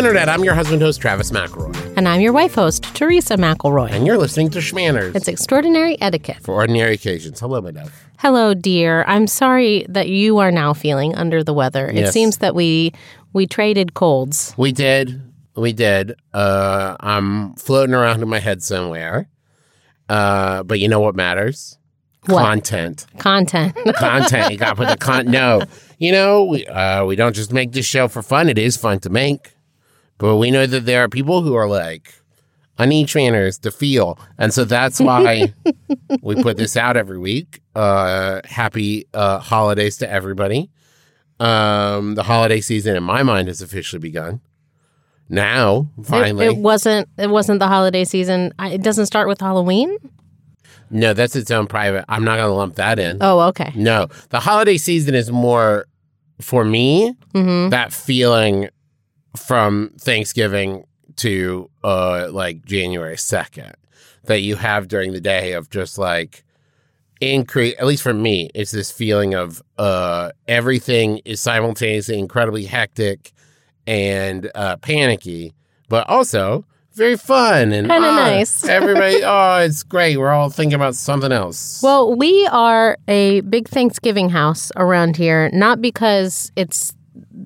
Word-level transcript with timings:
Internet. 0.00 0.30
I'm 0.30 0.42
your 0.42 0.54
husband 0.54 0.80
host, 0.80 0.98
Travis 0.98 1.30
McElroy. 1.30 1.94
And 1.94 2.08
I'm 2.08 2.22
your 2.22 2.32
wife 2.32 2.54
host, 2.54 2.84
Teresa 2.94 3.36
McElroy. 3.36 3.90
And 3.90 4.06
you're 4.06 4.16
listening 4.16 4.48
to 4.52 4.60
Schmanners. 4.60 5.14
It's 5.14 5.28
extraordinary 5.28 6.00
etiquette. 6.00 6.38
For 6.40 6.54
ordinary 6.54 6.94
occasions. 6.94 7.38
Hello, 7.38 7.60
my 7.60 7.70
dove. 7.70 7.92
Hello, 8.18 8.54
dear. 8.54 9.04
I'm 9.06 9.26
sorry 9.26 9.84
that 9.90 10.08
you 10.08 10.38
are 10.38 10.50
now 10.50 10.72
feeling 10.72 11.14
under 11.16 11.44
the 11.44 11.52
weather. 11.52 11.86
It 11.86 12.10
seems 12.14 12.38
that 12.38 12.54
we 12.54 12.94
we 13.34 13.46
traded 13.46 13.92
colds. 13.92 14.54
We 14.56 14.72
did. 14.72 15.20
We 15.54 15.74
did. 15.74 16.14
Uh, 16.32 16.96
I'm 17.00 17.52
floating 17.56 17.94
around 17.94 18.22
in 18.22 18.28
my 18.30 18.38
head 18.38 18.62
somewhere. 18.62 19.28
Uh, 20.08 20.62
but 20.62 20.80
you 20.80 20.88
know 20.88 21.00
what 21.00 21.14
matters? 21.14 21.78
What? 22.24 22.40
Content. 22.40 23.04
Content. 23.18 23.76
Content. 23.96 24.50
You 24.50 24.56
got 24.56 24.70
to 24.70 24.76
put 24.76 24.88
the 24.88 24.96
con. 24.96 25.26
No, 25.26 25.60
you 25.98 26.10
know 26.10 26.44
we 26.46 26.66
uh, 26.66 27.04
we 27.04 27.16
don't 27.16 27.36
just 27.36 27.52
make 27.52 27.72
this 27.72 27.84
show 27.84 28.08
for 28.08 28.22
fun. 28.22 28.48
It 28.48 28.56
is 28.56 28.78
fun 28.78 28.98
to 29.00 29.10
make, 29.10 29.52
but 30.20 30.36
we 30.36 30.50
know 30.52 30.66
that 30.66 30.86
there 30.86 31.02
are 31.02 31.08
people 31.08 31.42
who 31.42 31.54
are 31.54 31.66
like, 31.68 32.14
I 32.78 32.86
need 32.86 33.08
trainers 33.08 33.58
to 33.58 33.70
feel, 33.72 34.18
and 34.38 34.54
so 34.54 34.64
that's 34.64 35.00
why 35.00 35.52
we 36.22 36.36
put 36.36 36.56
this 36.56 36.76
out 36.76 36.96
every 36.96 37.18
week. 37.18 37.60
Uh, 37.74 38.40
happy 38.44 39.06
uh, 39.12 39.38
holidays 39.38 39.96
to 39.98 40.10
everybody. 40.10 40.70
Um, 41.40 42.14
the 42.14 42.22
holiday 42.22 42.60
season, 42.60 42.96
in 42.96 43.02
my 43.02 43.22
mind, 43.22 43.48
has 43.48 43.60
officially 43.62 43.98
begun. 44.00 44.40
Now, 45.28 45.88
finally, 46.02 46.46
It, 46.46 46.52
it 46.52 46.56
wasn't. 46.58 47.08
It 47.18 47.30
wasn't 47.30 47.60
the 47.60 47.68
holiday 47.68 48.04
season. 48.04 48.52
I, 48.58 48.70
it 48.70 48.82
doesn't 48.82 49.06
start 49.06 49.28
with 49.28 49.40
Halloween. 49.40 49.96
no, 50.90 51.14
that's 51.14 51.36
its 51.36 51.50
own 51.50 51.66
private. 51.66 52.04
I'm 52.08 52.24
not 52.24 52.36
going 52.36 52.48
to 52.48 52.54
lump 52.54 52.74
that 52.76 52.98
in. 52.98 53.18
Oh, 53.20 53.40
okay. 53.48 53.72
No, 53.76 54.08
the 54.30 54.40
holiday 54.40 54.76
season 54.76 55.14
is 55.14 55.30
more 55.30 55.86
for 56.40 56.64
me 56.64 57.14
hmm 57.32 57.68
that 57.68 57.92
feeling 57.92 58.68
from 59.36 59.92
Thanksgiving 59.98 60.84
to 61.16 61.70
uh 61.84 62.28
like 62.30 62.64
January 62.64 63.16
2nd 63.16 63.74
that 64.24 64.40
you 64.40 64.56
have 64.56 64.88
during 64.88 65.12
the 65.12 65.20
day 65.20 65.52
of 65.52 65.68
just 65.70 65.98
like 65.98 66.44
increase 67.20 67.74
at 67.78 67.86
least 67.86 68.02
for 68.02 68.14
me 68.14 68.50
it's 68.54 68.70
this 68.70 68.90
feeling 68.90 69.34
of 69.34 69.62
uh 69.76 70.30
everything 70.48 71.18
is 71.24 71.40
simultaneously 71.40 72.18
incredibly 72.18 72.64
hectic 72.64 73.32
and 73.86 74.50
uh 74.54 74.76
panicky 74.78 75.52
but 75.88 76.08
also 76.08 76.64
very 76.94 77.16
fun 77.16 77.72
and 77.72 77.88
Kinda 77.88 78.08
ah, 78.08 78.16
nice. 78.16 78.64
everybody 78.68 79.22
oh 79.22 79.58
it's 79.58 79.82
great 79.82 80.16
we're 80.16 80.30
all 80.30 80.48
thinking 80.50 80.74
about 80.74 80.94
something 80.94 81.32
else 81.32 81.82
Well, 81.82 82.14
we 82.16 82.46
are 82.50 82.96
a 83.08 83.40
big 83.42 83.68
Thanksgiving 83.68 84.30
house 84.30 84.72
around 84.76 85.16
here, 85.16 85.50
not 85.52 85.80
because 85.80 86.50
it's 86.56 86.92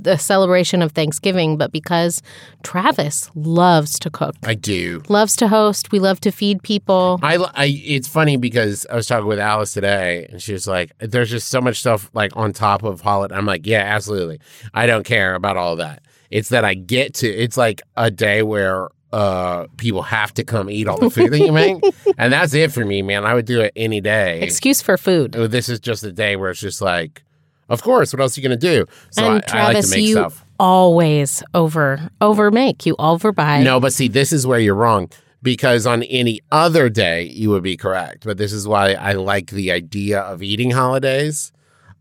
the 0.04 0.16
celebration 0.16 0.82
of 0.82 0.92
Thanksgiving, 0.92 1.56
but 1.56 1.72
because 1.72 2.22
Travis 2.62 3.30
loves 3.34 3.98
to 3.98 4.10
cook, 4.10 4.36
I 4.44 4.54
do. 4.54 5.02
Loves 5.08 5.34
to 5.36 5.48
host. 5.48 5.90
We 5.90 5.98
love 5.98 6.20
to 6.20 6.30
feed 6.30 6.62
people. 6.62 7.18
I, 7.22 7.36
I 7.54 7.64
it's 7.84 8.06
funny 8.06 8.36
because 8.36 8.86
I 8.90 8.94
was 8.94 9.06
talking 9.06 9.26
with 9.26 9.38
Alice 9.38 9.72
today 9.72 10.26
and 10.30 10.40
she 10.40 10.52
was 10.52 10.66
like 10.66 10.92
there's 10.98 11.30
just 11.30 11.48
so 11.48 11.60
much 11.60 11.80
stuff 11.80 12.10
like 12.14 12.32
on 12.36 12.52
top 12.52 12.82
of 12.82 13.00
holiday. 13.00 13.34
I'm 13.34 13.46
like 13.46 13.66
yeah 13.66 13.80
absolutely. 13.80 14.40
I 14.72 14.86
don't 14.86 15.04
care 15.04 15.34
about 15.34 15.56
all 15.56 15.76
that. 15.76 16.02
It's 16.30 16.50
that 16.50 16.64
I 16.64 16.74
get 16.74 17.14
to 17.14 17.28
it's 17.28 17.56
like 17.56 17.82
a 17.96 18.10
day 18.10 18.42
where 18.42 18.90
uh 19.12 19.66
people 19.76 20.02
have 20.02 20.34
to 20.34 20.44
come 20.44 20.68
eat 20.68 20.88
all 20.88 20.98
the 20.98 21.10
food 21.10 21.32
that 21.32 21.38
you 21.38 21.52
make 21.52 21.82
and 22.18 22.32
that's 22.32 22.54
it 22.54 22.72
for 22.72 22.84
me 22.84 23.02
man. 23.02 23.24
I 23.24 23.34
would 23.34 23.46
do 23.46 23.60
it 23.60 23.72
any 23.76 24.00
day. 24.00 24.40
Excuse 24.42 24.82
for 24.82 24.96
food. 24.96 25.36
Oh, 25.36 25.46
this 25.46 25.68
is 25.68 25.80
just 25.80 26.04
a 26.04 26.12
day 26.12 26.36
where 26.36 26.50
it's 26.50 26.60
just 26.60 26.82
like 26.82 27.22
of 27.68 27.82
course 27.82 28.12
what 28.12 28.20
else 28.20 28.36
are 28.36 28.40
you 28.40 28.48
gonna 28.48 28.56
do 28.56 28.86
so 29.10 29.24
and 29.24 29.34
I, 29.34 29.36
I 29.36 29.40
Travis, 29.40 29.74
like 29.74 29.84
to 29.84 29.90
make 29.90 30.08
you 30.08 30.14
stuff 30.14 30.44
always 30.58 31.42
over 31.52 32.10
over 32.20 32.50
make. 32.50 32.86
You 32.86 32.96
overbuy. 32.96 33.62
No, 33.64 33.80
but 33.80 33.92
see, 33.92 34.08
this 34.08 34.32
is 34.32 34.46
where 34.46 34.58
you're 34.58 34.74
wrong 34.74 35.10
because 35.42 35.86
on 35.86 36.02
any 36.04 36.40
other 36.50 36.88
day 36.88 37.24
you 37.24 37.50
would 37.50 37.62
be 37.62 37.76
correct. 37.76 38.24
But 38.24 38.38
this 38.38 38.52
is 38.52 38.66
why 38.66 38.92
I 38.92 39.12
like 39.12 39.50
the 39.50 39.70
idea 39.72 40.20
of 40.20 40.42
eating 40.42 40.70
holidays, 40.70 41.52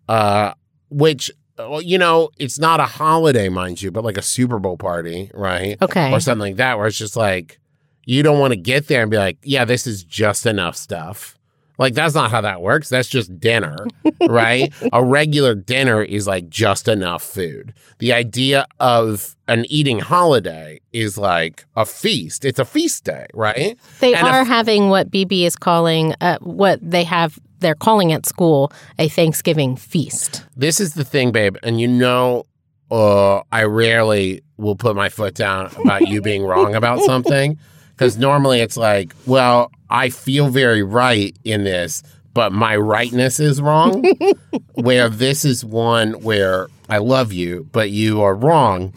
uh, 0.07 0.53
which 0.90 1.31
well, 1.57 1.81
you 1.81 1.97
know, 1.97 2.29
it's 2.38 2.57
not 2.57 2.79
a 2.79 2.85
holiday, 2.85 3.50
mind 3.50 3.81
you, 3.81 3.91
but 3.91 4.03
like 4.03 4.18
a 4.18 4.23
Super 4.23 4.59
Bowl 4.59 4.78
party, 4.78 5.29
right? 5.34 5.78
Okay. 5.81 6.12
Or 6.12 6.19
something 6.19 6.40
like 6.40 6.56
that, 6.57 6.78
where 6.78 6.88
it's 6.88 6.97
just 6.97 7.16
like 7.16 7.59
you 8.06 8.23
don't 8.23 8.40
want 8.40 8.52
to 8.52 8.57
get 8.57 8.88
there 8.88 9.02
and 9.02 9.12
be 9.12 9.18
like, 9.18 9.38
yeah, 9.44 9.66
this 9.66 9.88
is 9.88 10.03
just 10.03 10.46
enough 10.46 10.75
stuff. 10.75 11.38
Like 11.78 11.94
that's 11.94 12.13
not 12.13 12.31
how 12.31 12.41
that 12.41 12.61
works. 12.61 12.89
That's 12.89 13.07
just 13.07 13.39
dinner, 13.39 13.88
right? 14.28 14.72
a 14.91 15.03
regular 15.03 15.56
dinner 15.56 16.03
is 16.03 16.28
like 16.28 16.50
just 16.50 16.88
enough 16.88 17.23
food. 17.23 17.73
The 18.00 18.13
idea 18.13 18.67
of 18.79 19.35
an 19.47 19.66
eating 19.69 20.00
holiday 20.00 20.79
is 20.91 21.17
like 21.17 21.66
a 21.75 21.85
feast. 21.85 22.45
It's 22.45 22.59
a 22.59 22.66
feast 22.66 23.03
day, 23.06 23.25
right? 23.34 23.78
They 24.00 24.13
and 24.13 24.28
are 24.28 24.44
having 24.44 24.89
what 24.89 25.09
BB 25.09 25.44
is 25.44 25.56
calling 25.56 26.13
uh, 26.22 26.38
what 26.39 26.79
they 26.81 27.03
have. 27.03 27.39
They're 27.59 27.75
calling 27.75 28.11
at 28.11 28.25
school 28.25 28.72
a 29.00 29.07
Thanksgiving 29.07 29.75
feast. 29.78 30.44
This 30.55 30.79
is 30.79 30.95
the 30.95 31.05
thing, 31.05 31.31
babe, 31.31 31.55
and 31.63 31.79
you 31.79 31.88
know, 31.88 32.45
uh, 32.91 33.41
I 33.51 33.63
rarely 33.63 34.44
will 34.57 34.75
put 34.75 34.95
my 34.95 35.09
foot 35.09 35.34
down 35.34 35.72
about 35.84 36.07
you 36.07 36.22
being 36.22 36.44
wrong 36.44 36.75
about 36.75 37.00
something 37.05 37.57
because 37.95 38.17
normally 38.17 38.59
it's 38.59 38.77
like, 38.77 39.13
well, 39.25 39.71
I 39.89 40.09
feel 40.09 40.49
very 40.49 40.83
right 40.83 41.37
in 41.43 41.63
this, 41.63 42.03
but 42.33 42.51
my 42.51 42.75
rightness 42.75 43.39
is 43.39 43.61
wrong. 43.61 44.03
where 44.73 45.09
this 45.09 45.45
is 45.45 45.63
one 45.63 46.13
where 46.13 46.67
I 46.89 46.97
love 46.97 47.31
you, 47.31 47.67
but 47.71 47.91
you 47.91 48.21
are 48.21 48.35
wrong 48.35 48.93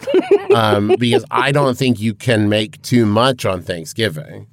um, 0.55 0.95
because 0.99 1.23
I 1.31 1.51
don't 1.51 1.77
think 1.77 1.99
you 1.99 2.13
can 2.13 2.49
make 2.49 2.81
too 2.81 3.05
much 3.05 3.45
on 3.45 3.61
Thanksgiving. 3.61 4.47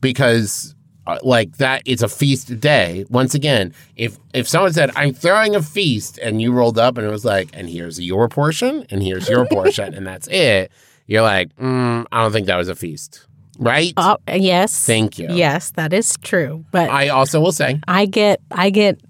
Because 0.00 0.74
uh, 1.06 1.18
like 1.22 1.58
that 1.58 1.82
it's 1.86 2.02
a 2.02 2.08
feast 2.08 2.60
day. 2.60 3.04
Once 3.10 3.34
again 3.34 3.72
if 3.96 4.18
if 4.32 4.48
someone 4.48 4.72
said 4.72 4.90
i'm 4.96 5.12
throwing 5.12 5.54
a 5.54 5.62
feast 5.62 6.18
and 6.18 6.40
you 6.40 6.50
rolled 6.52 6.78
up 6.78 6.96
and 6.96 7.06
it 7.06 7.10
was 7.10 7.24
like 7.24 7.50
and 7.52 7.68
here's 7.68 8.00
your 8.00 8.28
portion 8.28 8.86
and 8.90 9.02
here's 9.02 9.28
your 9.28 9.46
portion 9.46 9.92
and 9.94 10.06
that's 10.06 10.26
it 10.28 10.72
you're 11.06 11.22
like 11.22 11.54
mm, 11.56 12.06
i 12.10 12.22
don't 12.22 12.32
think 12.32 12.46
that 12.46 12.56
was 12.56 12.68
a 12.68 12.74
feast 12.74 13.26
right 13.58 13.92
Oh, 13.96 14.16
yes. 14.32 14.86
thank 14.86 15.18
you 15.18 15.28
Yes, 15.30 15.70
that 15.72 15.92
is 15.92 16.16
true. 16.22 16.64
But 16.70 16.90
i 16.90 17.08
also 17.08 17.40
will 17.40 17.52
say 17.52 17.80
I 17.88 18.06
get 18.06 18.40
I 18.50 18.70
get 18.70 19.00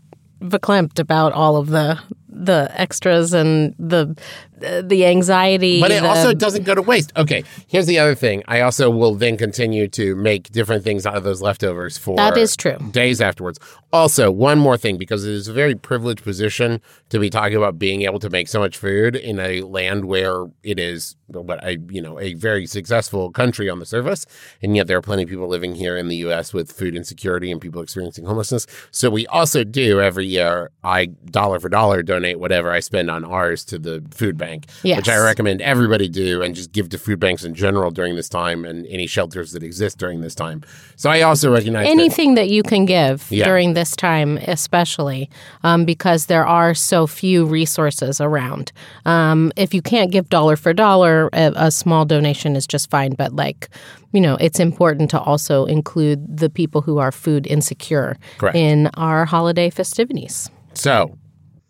verklempt 0.40 0.98
about 0.98 1.32
all 1.32 1.56
of 1.56 1.68
the 1.68 1.98
the 2.28 2.68
extras 2.74 3.32
and 3.32 3.74
the 3.78 4.16
the 4.58 5.04
anxiety. 5.06 5.80
But 5.80 5.90
it 5.90 6.02
the- 6.02 6.08
also 6.08 6.32
doesn't 6.34 6.64
go 6.64 6.74
to 6.74 6.82
waste. 6.82 7.12
Okay, 7.16 7.44
here's 7.66 7.86
the 7.86 7.98
other 7.98 8.14
thing. 8.14 8.42
I 8.48 8.60
also 8.60 8.90
will 8.90 9.14
then 9.14 9.36
continue 9.36 9.88
to 9.88 10.14
make 10.16 10.50
different 10.52 10.84
things 10.84 11.06
out 11.06 11.16
of 11.16 11.24
those 11.24 11.42
leftovers 11.42 11.98
for 11.98 12.16
That 12.16 12.36
is 12.36 12.56
true. 12.56 12.76
days 12.90 13.20
afterwards. 13.20 13.58
Also, 13.92 14.30
one 14.30 14.58
more 14.58 14.76
thing 14.76 14.96
because 14.98 15.24
it 15.24 15.32
is 15.32 15.46
a 15.46 15.52
very 15.52 15.74
privileged 15.76 16.22
position 16.24 16.80
to 17.10 17.18
be 17.20 17.30
talking 17.30 17.56
about 17.56 17.78
being 17.78 18.02
able 18.02 18.18
to 18.18 18.28
make 18.30 18.48
so 18.48 18.58
much 18.58 18.76
food 18.76 19.14
in 19.14 19.38
a 19.38 19.60
land 19.62 20.04
where 20.06 20.46
it 20.64 20.78
is 20.80 21.14
what 21.28 21.62
I 21.64 21.78
you 21.90 22.02
know 22.02 22.18
a 22.20 22.34
very 22.34 22.66
successful 22.66 23.30
country 23.30 23.68
on 23.70 23.78
the 23.78 23.86
surface, 23.86 24.26
and 24.62 24.76
yet 24.76 24.86
there 24.88 24.96
are 24.98 25.02
plenty 25.02 25.22
of 25.22 25.28
people 25.28 25.48
living 25.48 25.74
here 25.74 25.96
in 25.96 26.08
the 26.08 26.16
U.S. 26.16 26.52
with 26.52 26.70
food 26.72 26.94
insecurity 26.96 27.50
and 27.52 27.60
people 27.60 27.82
experiencing 27.82 28.24
homelessness. 28.24 28.66
So 28.90 29.10
we 29.10 29.26
also 29.28 29.64
do 29.64 30.00
every 30.00 30.26
year. 30.26 30.70
I 30.82 31.06
dollar 31.06 31.60
for 31.60 31.68
dollar 31.68 32.02
donate 32.02 32.38
whatever 32.40 32.70
I 32.70 32.80
spend 32.80 33.10
on 33.10 33.24
ours 33.24 33.64
to 33.66 33.78
the 33.78 34.04
food 34.10 34.36
bank, 34.46 34.60
Yes. 34.82 34.96
which 34.98 35.08
I 35.08 35.18
recommend 35.30 35.58
everybody 35.62 36.08
do, 36.08 36.42
and 36.42 36.54
just 36.54 36.70
give 36.72 36.88
to 36.90 36.98
food 36.98 37.18
banks 37.20 37.42
in 37.44 37.54
general 37.54 37.90
during 37.90 38.14
this 38.16 38.28
time 38.28 38.64
and 38.68 38.86
any 38.88 39.06
shelters 39.06 39.52
that 39.52 39.62
exist 39.62 39.98
during 39.98 40.20
this 40.20 40.34
time. 40.34 40.58
So 40.96 41.10
I 41.10 41.22
also 41.22 41.46
recognize 41.52 41.84
that- 41.86 41.90
anything 42.00 42.34
that 42.34 42.48
you 42.48 42.62
can 42.62 42.84
give 42.86 43.16
Yeah. 43.30 43.44
during 43.44 43.74
this 43.74 43.96
time, 43.96 44.38
especially 44.56 45.28
um, 45.62 45.84
because 45.84 46.26
there 46.26 46.46
are 46.46 46.74
so 46.74 47.06
few 47.06 47.44
resources 47.60 48.20
around. 48.20 48.72
Um, 49.06 49.52
if 49.56 49.72
you 49.74 49.82
can't 49.82 50.10
give 50.10 50.28
dollar 50.28 50.56
for 50.56 50.72
dollar, 50.72 51.28
a, 51.32 51.52
a 51.56 51.70
small 51.70 52.04
donation 52.04 52.56
is 52.56 52.66
just 52.66 52.90
fine. 52.90 53.12
But 53.16 53.30
like, 53.34 53.68
you 54.12 54.20
know, 54.20 54.36
it's 54.40 54.60
important 54.60 55.10
to 55.10 55.20
also 55.20 55.64
include 55.66 56.18
the 56.38 56.48
people 56.50 56.80
who 56.82 56.98
are 56.98 57.12
food 57.12 57.46
insecure 57.46 58.16
Correct. 58.38 58.56
in 58.56 58.88
our 58.94 59.24
holiday 59.24 59.70
festivities. 59.70 60.50
So 60.74 61.16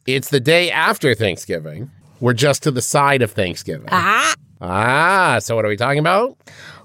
it's 0.07 0.29
the 0.31 0.41
day 0.41 0.71
after 0.71 1.15
Thanksgiving. 1.15 1.91
We're 2.25 2.33
just 2.33 2.63
to 2.63 2.71
the 2.71 2.81
side 2.81 3.21
of 3.21 3.33
Thanksgiving. 3.33 3.87
Ah. 3.93 4.35
Ah, 4.63 5.39
so 5.43 5.55
what 5.55 5.67
are 5.67 5.69
we 5.69 5.77
talking 5.77 5.99
about? 5.99 6.39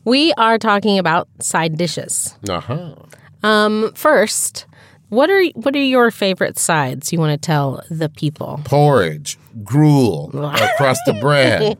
We 0.03 0.33
are 0.33 0.57
talking 0.57 0.99
about 0.99 1.29
side 1.39 1.77
dishes. 1.77 2.35
Uh 2.49 2.59
huh. 2.59 2.95
Um, 3.41 3.93
first, 3.95 4.65
what 5.07 5.29
are 5.29 5.45
what 5.55 5.73
are 5.77 5.81
your 5.81 6.11
favorite 6.11 6.59
sides? 6.59 7.13
You 7.13 7.19
want 7.19 7.41
to 7.41 7.45
tell 7.45 7.81
the 7.89 8.09
people? 8.09 8.59
Porridge, 8.65 9.37
gruel, 9.63 10.29
a 10.33 10.69
crust 10.75 11.03
of 11.07 11.21
bread. 11.21 11.77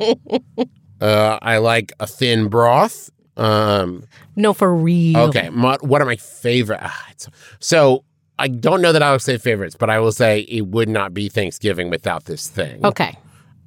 Uh, 1.02 1.38
I 1.42 1.58
like 1.58 1.92
a 2.00 2.08
thin 2.08 2.48
broth. 2.48 3.10
Um, 3.36 4.06
No, 4.38 4.54
for 4.54 4.74
real. 4.74 5.18
okay, 5.28 5.50
my, 5.50 5.76
what 5.82 6.02
are 6.02 6.06
my 6.06 6.16
favorite? 6.16 6.80
Ah, 6.82 7.08
it's, 7.12 7.28
so 7.60 8.06
I 8.38 8.48
don't 8.48 8.82
know 8.82 8.94
that 8.94 9.04
I 9.04 9.12
will 9.12 9.20
say 9.20 9.38
favorites, 9.38 9.76
but 9.78 9.90
I 9.90 10.00
will 10.00 10.14
say 10.14 10.42
it 10.42 10.68
would 10.68 10.88
not 10.88 11.14
be 11.14 11.28
Thanksgiving 11.28 11.90
without 11.90 12.24
this 12.24 12.48
thing. 12.48 12.86
Okay. 12.86 13.18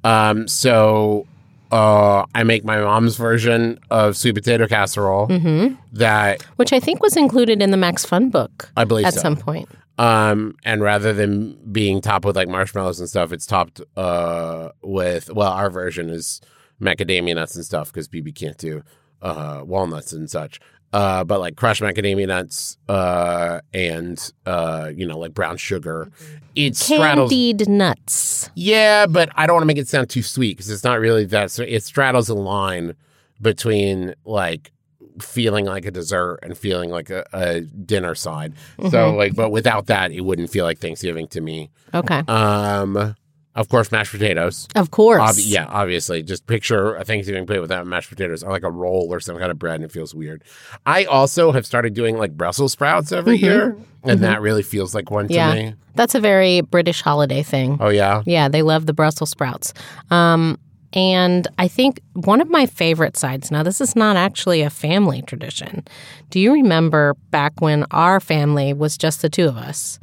Um, 0.03 0.47
so 0.47 1.27
uh, 1.71 2.25
I 2.35 2.43
make 2.43 2.63
my 2.63 2.79
mom's 2.79 3.15
version 3.17 3.79
of 3.89 4.15
sweet 4.15 4.35
potato 4.35 4.67
casserole. 4.67 5.27
Mm-hmm. 5.27 5.75
That 5.93 6.43
Which 6.57 6.71
I 6.71 6.79
think 6.79 7.01
was 7.01 7.17
included 7.17 7.61
in 7.61 7.71
the 7.71 7.77
Max 7.77 8.05
Fun 8.05 8.29
book 8.29 8.69
I 8.77 8.83
believe 8.83 9.05
at 9.05 9.15
so. 9.15 9.21
some 9.21 9.35
point. 9.37 9.69
Um, 9.97 10.55
and 10.65 10.81
rather 10.81 11.13
than 11.13 11.57
being 11.71 12.01
topped 12.01 12.25
with 12.25 12.35
like 12.35 12.47
marshmallows 12.47 12.99
and 12.99 13.09
stuff, 13.09 13.31
it's 13.31 13.45
topped 13.45 13.81
uh 13.97 14.69
with 14.83 15.31
well, 15.33 15.51
our 15.51 15.69
version 15.69 16.09
is 16.09 16.41
macadamia 16.81 17.35
nuts 17.35 17.55
and 17.55 17.65
stuff 17.65 17.91
because 17.91 18.07
BB 18.07 18.35
can't 18.35 18.57
do 18.57 18.83
uh 19.21 19.61
walnuts 19.65 20.13
and 20.13 20.29
such. 20.29 20.59
Uh, 20.93 21.23
but 21.23 21.39
like 21.39 21.55
crushed 21.55 21.81
macadamia 21.81 22.27
nuts, 22.27 22.77
uh, 22.87 23.59
and 23.73 24.31
uh, 24.45 24.91
you 24.95 25.07
know, 25.07 25.17
like 25.17 25.33
brown 25.33 25.57
sugar. 25.57 26.11
It 26.55 26.75
straddles. 26.75 27.31
Candied 27.31 27.67
nuts. 27.67 28.51
Yeah, 28.53 29.07
but 29.07 29.29
I 29.35 29.47
don't 29.47 29.55
want 29.55 29.63
to 29.63 29.67
make 29.67 29.79
it 29.79 29.87
sound 29.87 30.09
too 30.11 30.21
sweet 30.21 30.55
because 30.55 30.69
it's 30.69 30.83
not 30.83 30.99
really 30.99 31.25
that. 31.25 31.49
So 31.49 31.63
it 31.63 31.81
straddles 31.81 32.29
a 32.29 32.35
line 32.35 32.93
between 33.41 34.13
like 34.23 34.71
feeling 35.19 35.65
like 35.65 35.85
a 35.85 35.91
dessert 35.91 36.39
and 36.43 36.57
feeling 36.57 36.89
like 36.89 37.09
a, 37.09 37.25
a 37.33 37.61
dinner 37.61 38.15
side. 38.15 38.53
So 38.89 39.15
like, 39.15 39.35
but 39.35 39.49
without 39.49 39.87
that, 39.87 40.11
it 40.11 40.21
wouldn't 40.21 40.49
feel 40.49 40.65
like 40.65 40.79
Thanksgiving 40.79 41.27
to 41.29 41.41
me. 41.41 41.71
Okay. 41.93 42.19
Um, 42.27 43.15
of 43.55 43.69
course, 43.69 43.91
mashed 43.91 44.11
potatoes. 44.11 44.67
Of 44.75 44.91
course. 44.91 45.21
Ob- 45.21 45.35
yeah, 45.37 45.65
obviously. 45.67 46.23
Just 46.23 46.47
picture 46.47 46.95
a 46.95 47.03
Thanksgiving 47.03 47.45
plate 47.45 47.59
without 47.59 47.85
mashed 47.85 48.09
potatoes, 48.09 48.43
or 48.43 48.51
like 48.51 48.63
a 48.63 48.71
roll 48.71 49.07
or 49.13 49.19
some 49.19 49.37
kind 49.37 49.51
of 49.51 49.59
bread, 49.59 49.75
and 49.75 49.83
it 49.83 49.91
feels 49.91 50.15
weird. 50.15 50.43
I 50.85 51.05
also 51.05 51.51
have 51.51 51.65
started 51.65 51.93
doing 51.93 52.17
like 52.17 52.35
Brussels 52.35 52.71
sprouts 52.71 53.11
every 53.11 53.37
year, 53.37 53.77
and 54.03 54.21
that 54.21 54.41
really 54.41 54.63
feels 54.63 54.95
like 54.95 55.11
one 55.11 55.27
to 55.27 55.53
me. 55.53 55.75
That's 55.95 56.15
a 56.15 56.19
very 56.19 56.61
British 56.61 57.01
holiday 57.01 57.43
thing. 57.43 57.77
Oh 57.79 57.89
yeah, 57.89 58.23
Yeah, 58.25 58.47
they 58.47 58.63
love 58.63 58.87
the 58.87 58.93
Brussels 58.93 59.29
sprouts. 59.29 59.73
Um, 60.09 60.57
and 60.95 61.47
I 61.57 61.67
think 61.67 62.01
one 62.13 62.39
of 62.41 62.49
my 62.49 62.65
favorite 62.67 63.17
sides, 63.17 63.49
now, 63.51 63.63
this 63.63 63.81
is 63.81 63.95
not 63.95 64.15
actually 64.15 64.61
a 64.61 64.69
family 64.69 65.21
tradition. 65.23 65.85
Do 66.29 66.39
you 66.39 66.53
remember 66.53 67.15
back 67.31 67.53
when 67.61 67.85
our 67.91 68.19
family 68.19 68.73
was 68.73 68.97
just 68.97 69.21
the 69.23 69.29
two 69.29 69.47
of 69.47 69.57
us? 69.57 69.99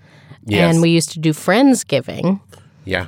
yes, 0.46 0.73
And 0.73 0.82
we 0.82 0.91
used 0.91 1.11
to 1.12 1.19
do 1.20 1.32
Friendsgiving. 1.32 2.41
yeah. 2.85 3.06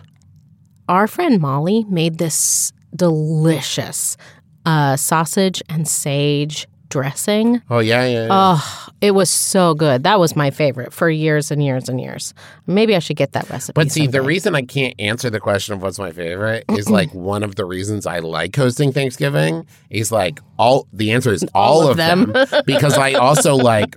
Our 0.93 1.07
friend 1.07 1.41
Molly 1.41 1.87
made 1.89 2.19
this 2.19 2.71
delicious 2.95 4.19
uh, 4.67 4.97
sausage 4.97 5.63
and 5.71 5.89
sage 5.89 6.69
dressing. 6.91 7.63
Oh 7.71 7.79
yeah, 7.79 8.05
yeah. 8.05 8.27
yeah. 8.27 8.29
Oh, 8.31 8.89
it 9.01 9.13
was 9.13 9.31
so 9.31 9.73
good. 9.73 10.03
That 10.03 10.21
was 10.21 10.37
my 10.37 10.51
favorite 10.51 10.93
for 10.93 11.09
years 11.09 11.51
and 11.51 11.65
years 11.65 11.89
and 11.89 11.99
years. 11.99 12.35
Maybe 12.67 12.95
I 12.95 12.99
should 12.99 13.17
get 13.17 13.33
that 13.33 13.49
recipe. 13.49 13.73
But 13.75 13.91
see, 13.91 14.07
the 14.07 14.21
reason 14.21 14.55
I 14.55 14.61
can't 14.61 14.95
answer 14.99 15.31
the 15.31 15.41
question 15.41 15.73
of 15.73 15.81
what's 15.81 15.99
my 15.99 16.13
favorite 16.13 16.67
is 16.77 16.91
like 16.91 17.15
one 17.15 17.43
of 17.43 17.55
the 17.55 17.65
reasons 17.65 18.07
I 18.07 18.19
like 18.19 18.55
hosting 18.55 18.93
Thanksgiving 18.93 19.67
is 19.89 20.13
like 20.13 20.41
all 20.59 20.89
the 20.93 21.13
answer 21.13 21.33
is 21.33 21.43
all, 21.55 21.85
of 21.85 21.93
of 21.93 21.97
them, 21.97 22.35
because 22.67 22.99
I 22.99 23.15
also 23.15 23.55
like 23.55 23.97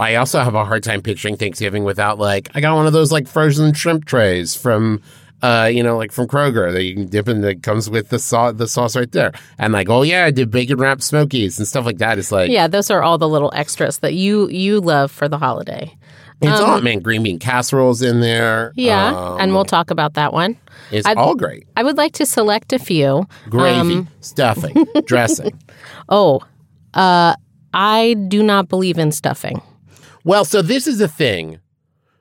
I 0.00 0.16
also 0.16 0.40
have 0.40 0.56
a 0.56 0.64
hard 0.64 0.82
time 0.82 1.00
picturing 1.00 1.36
Thanksgiving 1.36 1.84
without 1.84 2.18
like 2.18 2.50
I 2.56 2.60
got 2.60 2.74
one 2.74 2.88
of 2.88 2.92
those 2.92 3.12
like 3.12 3.28
frozen 3.28 3.72
shrimp 3.72 4.04
trays 4.04 4.56
from 4.56 5.00
uh, 5.44 5.66
you 5.66 5.82
know, 5.82 5.96
like 5.98 6.12
from 6.12 6.26
Kroger 6.26 6.72
that 6.72 6.84
you 6.84 6.94
can 6.94 7.06
dip 7.06 7.28
in 7.28 7.40
that 7.42 7.62
comes 7.62 7.90
with 7.90 8.08
the 8.08 8.18
sauce 8.18 8.54
the 8.56 8.66
sauce 8.66 8.96
right 8.96 9.10
there. 9.12 9.32
And 9.58 9.72
like, 9.72 9.88
oh 9.90 10.02
yeah, 10.02 10.24
I 10.24 10.30
did 10.30 10.50
bacon 10.50 10.78
wrapped 10.78 11.02
smokies 11.02 11.58
and 11.58 11.68
stuff 11.68 11.84
like 11.84 11.98
that. 11.98 12.18
It's 12.18 12.32
like 12.32 12.50
Yeah, 12.50 12.66
those 12.68 12.90
are 12.90 13.02
all 13.02 13.18
the 13.18 13.28
little 13.28 13.52
extras 13.54 13.98
that 13.98 14.14
you 14.14 14.48
you 14.48 14.80
love 14.80 15.10
for 15.10 15.28
the 15.28 15.38
holiday. 15.38 15.84
it's 16.40 16.60
all 16.60 16.80
man, 16.80 17.00
green 17.00 17.22
bean 17.22 17.38
casseroles 17.38 18.00
in 18.02 18.20
there. 18.20 18.68
Um, 18.68 18.72
Yeah, 18.76 19.08
Um, 19.14 19.40
and 19.40 19.52
we'll 19.54 19.64
talk 19.64 19.90
about 19.90 20.14
that 20.14 20.32
one. 20.32 20.56
it's 20.90 21.06
I'd- 21.06 21.18
all 21.20 21.34
great. 21.34 21.66
I 21.76 21.82
would 21.82 21.96
like 21.96 22.12
to 22.14 22.26
select 22.26 22.72
a 22.72 22.78
few. 22.78 23.26
Gravy, 23.50 23.78
Um, 23.98 24.08
stuffing, 24.20 24.86
dressing. 25.06 25.58
Oh, 26.08 26.40
uh, 26.94 27.34
I 27.72 28.14
do 28.28 28.42
not 28.42 28.68
believe 28.68 28.98
in 28.98 29.10
stuffing. 29.12 29.60
Well, 30.24 30.44
so 30.44 30.62
this 30.62 30.86
is 30.86 31.00
a 31.00 31.08
thing 31.08 31.58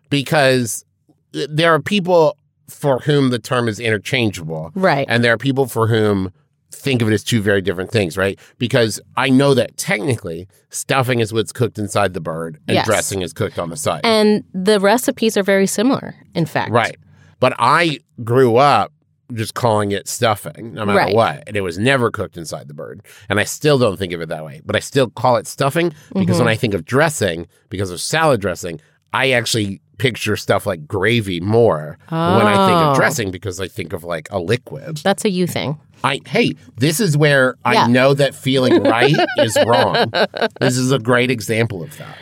because 0.09 0.83
there 1.31 1.73
are 1.73 1.79
people 1.81 2.37
for 2.67 2.99
whom 2.99 3.29
the 3.29 3.39
term 3.39 3.67
is 3.67 3.79
interchangeable. 3.79 4.71
Right. 4.75 5.05
And 5.09 5.23
there 5.23 5.33
are 5.33 5.37
people 5.37 5.67
for 5.67 5.87
whom 5.87 6.31
think 6.71 7.01
of 7.01 7.07
it 7.07 7.13
as 7.13 7.23
two 7.23 7.41
very 7.41 7.61
different 7.61 7.91
things, 7.91 8.17
right? 8.17 8.39
Because 8.57 8.99
I 9.15 9.29
know 9.29 9.53
that 9.53 9.77
technically 9.77 10.47
stuffing 10.69 11.19
is 11.19 11.31
what's 11.31 11.51
cooked 11.51 11.77
inside 11.77 12.13
the 12.13 12.19
bird 12.21 12.59
and 12.67 12.75
Yes. 12.75 12.85
dressing 12.85 13.21
is 13.21 13.31
cooked 13.31 13.59
on 13.59 13.69
the 13.69 13.77
side. 13.77 14.01
And 14.03 14.43
the 14.53 14.79
recipes 14.79 15.37
are 15.37 15.43
very 15.43 15.67
similar, 15.67 16.15
in 16.33 16.45
fact. 16.45 16.71
right. 16.71 16.95
But 17.39 17.53
I 17.59 17.99
grew 18.23 18.55
up 18.57 18.91
just 19.33 19.53
calling 19.53 19.91
it 19.91 20.07
stuffing 20.07 20.73
no 20.73 20.85
matter 20.85 20.97
Right. 20.97 21.15
what. 21.15 21.43
And 21.47 21.55
it 21.55 21.61
was 21.61 21.77
never 21.77 22.09
cooked 22.11 22.37
inside 22.37 22.67
the 22.67 22.73
bird. 22.73 23.01
And 23.29 23.39
I 23.39 23.43
still 23.43 23.77
don't 23.77 23.97
think 23.97 24.11
of 24.13 24.21
it 24.21 24.29
that 24.29 24.43
way. 24.45 24.61
But 24.65 24.75
I 24.75 24.79
still 24.79 25.09
call 25.09 25.37
it 25.37 25.47
stuffing 25.47 25.89
because 26.13 26.35
Mm-hmm. 26.35 26.39
when 26.39 26.47
I 26.47 26.55
think 26.55 26.73
of 26.73 26.85
dressing, 26.85 27.47
because 27.69 27.91
of 27.91 28.01
salad 28.01 28.41
dressing, 28.41 28.79
I 29.13 29.31
actually 29.31 29.79
picture 29.97 30.35
stuff 30.35 30.65
like 30.65 30.87
gravy 30.87 31.39
more 31.39 31.97
when 32.09 32.19
I 32.19 32.55
think 32.67 32.77
Oh. 32.79 32.89
of 32.91 32.95
dressing 32.97 33.31
because 33.31 33.59
I 33.59 33.67
think 33.67 33.93
of 33.93 34.03
like 34.03 34.27
a 34.31 34.39
liquid. 34.39 34.97
That's 34.97 35.25
a 35.25 35.29
you 35.29 35.47
thing. 35.47 35.79
I 36.03 36.19
hey, 36.25 36.55
this 36.77 36.99
is 36.99 37.15
where 37.15 37.55
Yeah. 37.65 37.83
I 37.83 37.87
know 37.87 38.13
that 38.13 38.35
feeling 38.35 38.83
right 38.83 39.15
is 39.37 39.57
wrong. 39.65 40.11
This 40.59 40.77
is 40.77 40.91
a 40.91 40.99
great 40.99 41.31
example 41.31 41.81
of 41.83 41.97
that. 41.97 42.17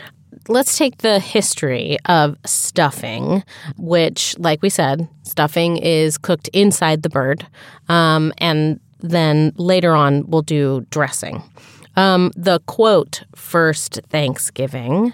Let's 0.48 0.76
take 0.76 0.98
the 0.98 1.20
history 1.20 1.98
of 2.06 2.36
stuffing, 2.44 3.44
which, 3.76 4.36
like 4.38 4.60
we 4.60 4.70
said, 4.70 5.08
stuffing 5.22 5.76
is 5.76 6.18
cooked 6.18 6.48
inside 6.52 7.02
the 7.02 7.08
bird. 7.10 7.46
Um, 7.88 8.32
and 8.38 8.80
then 9.00 9.52
later 9.56 9.94
on, 9.94 10.28
we'll 10.28 10.42
do 10.42 10.84
dressing. 10.90 11.42
Um, 11.96 12.32
the 12.36 12.58
quote, 12.66 13.22
first 13.36 14.00
Thanksgiving, 14.10 15.12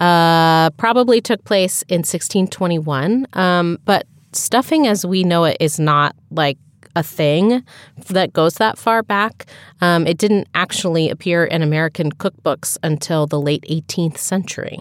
uh, 0.00 0.70
probably 0.70 1.20
took 1.20 1.44
place 1.44 1.82
in 1.82 1.98
1621. 1.98 3.26
Um, 3.34 3.78
but 3.84 4.06
stuffing 4.32 4.86
as 4.86 5.04
we 5.04 5.22
know 5.24 5.44
it 5.44 5.56
is 5.60 5.78
not 5.78 6.16
like 6.30 6.58
a 6.96 7.02
thing 7.02 7.62
that 8.08 8.32
goes 8.32 8.54
that 8.54 8.78
far 8.78 9.02
back. 9.02 9.46
Um, 9.80 10.06
it 10.06 10.18
didn't 10.18 10.48
actually 10.54 11.08
appear 11.08 11.44
in 11.44 11.62
American 11.62 12.10
cookbooks 12.12 12.76
until 12.82 13.26
the 13.26 13.40
late 13.40 13.64
18th 13.70 14.18
century. 14.18 14.80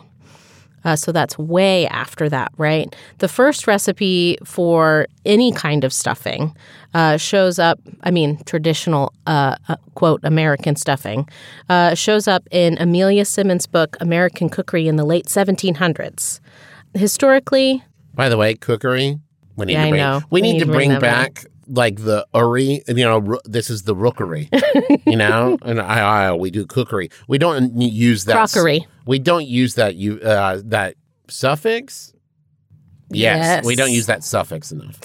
Uh, 0.86 0.96
so 0.96 1.12
that's 1.12 1.38
way 1.38 1.88
after 1.88 2.30
that, 2.30 2.52
right? 2.58 2.96
The 3.20 3.28
first 3.28 3.68
recipe 3.68 4.38
for 4.44 5.08
any 5.26 5.52
kind 5.52 5.84
of 5.84 5.92
stuffing 5.92 6.56
uh, 6.94 7.18
shows 7.18 7.60
up, 7.60 7.80
I 8.04 8.12
mean, 8.12 8.42
traditional, 8.46 9.14
uh, 9.28 9.56
uh, 9.68 9.76
quote, 9.96 10.22
American 10.24 10.76
stuffing, 10.76 11.28
uh, 11.70 11.94
shows 11.96 12.28
up 12.28 12.48
in 12.52 12.78
Amelia 12.80 13.26
Simmons' 13.26 13.68
book, 13.68 13.98
American 14.00 14.50
Cookery 14.50 14.88
in 14.88 14.96
the 14.96 15.06
late 15.06 15.26
1700s. 15.26 16.40
Historically, 16.96 17.84
By 18.14 18.30
the 18.30 18.38
way, 18.38 18.56
cookery. 18.56 19.20
We 19.56 19.66
need 19.66 19.74
Yeah, 19.74 19.82
to 19.82 19.88
I 19.88 19.90
bring, 19.92 20.02
know. 20.02 20.22
We, 20.32 20.42
need, 20.42 20.60
to 20.60 20.66
bring, 20.66 20.90
back. 20.92 21.02
back 21.02 21.46
like 21.70 21.98
the 22.04 22.26
uri. 22.34 22.84
You 22.88 22.94
know, 23.06 23.40
this 23.46 23.70
is 23.70 23.84
the 23.84 23.96
rookery. 23.96 24.50
you 25.06 25.16
know, 25.16 25.58
and 25.64 25.80
I, 25.80 26.30
I 26.30 26.34
we 26.34 26.52
do 26.52 26.66
cookery. 26.66 27.10
We 27.28 27.38
don't 27.38 27.80
use 27.80 28.26
that. 28.26 28.34
Crockery. 28.36 28.86
We 29.06 29.20
don't 29.20 29.46
use 29.48 29.76
that. 29.76 29.96
You 29.96 30.20
uh, 30.20 30.62
that 30.66 30.96
suffix. 31.30 32.14
Yes, 33.12 33.38
Yes. 33.38 33.66
we 33.66 33.76
don't 33.76 33.92
use 33.92 34.06
that 34.06 34.24
suffix 34.24 34.72
enough. 34.72 35.00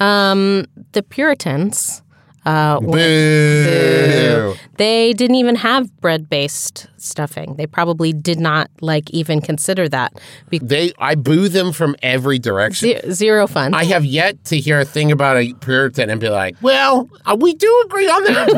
um, 0.00 0.66
the 0.92 1.02
Puritans, 1.02 2.02
uh, 2.46 2.78
Boo. 2.80 4.54
they 4.76 5.12
didn't 5.14 5.36
even 5.36 5.56
have 5.56 5.94
bread 6.00 6.28
based 6.28 6.86
stuffing. 6.96 7.56
They 7.56 7.66
probably 7.66 8.12
did 8.12 8.38
not 8.40 8.70
like 8.80 9.10
even 9.10 9.40
consider 9.40 9.88
that. 9.88 10.20
Be- 10.50 10.58
They, 10.58 10.92
I 10.98 11.14
boo 11.14 11.48
them 11.48 11.72
from 11.72 11.96
every 12.02 12.38
direction. 12.38 12.88
ze- 12.88 13.12
zero 13.12 13.46
fun. 13.46 13.72
I 13.74 13.84
have 13.84 14.04
yet 14.04 14.42
to 14.46 14.58
hear 14.58 14.80
a 14.80 14.84
thing 14.84 15.10
about 15.12 15.36
a 15.36 15.52
Puritan 15.54 16.10
and 16.10 16.20
be 16.20 16.28
like, 16.28 16.56
well, 16.60 17.08
uh, 17.26 17.36
we 17.38 17.54
do 17.54 17.82
agree 17.86 18.08
on 18.08 18.24
that 18.24 18.48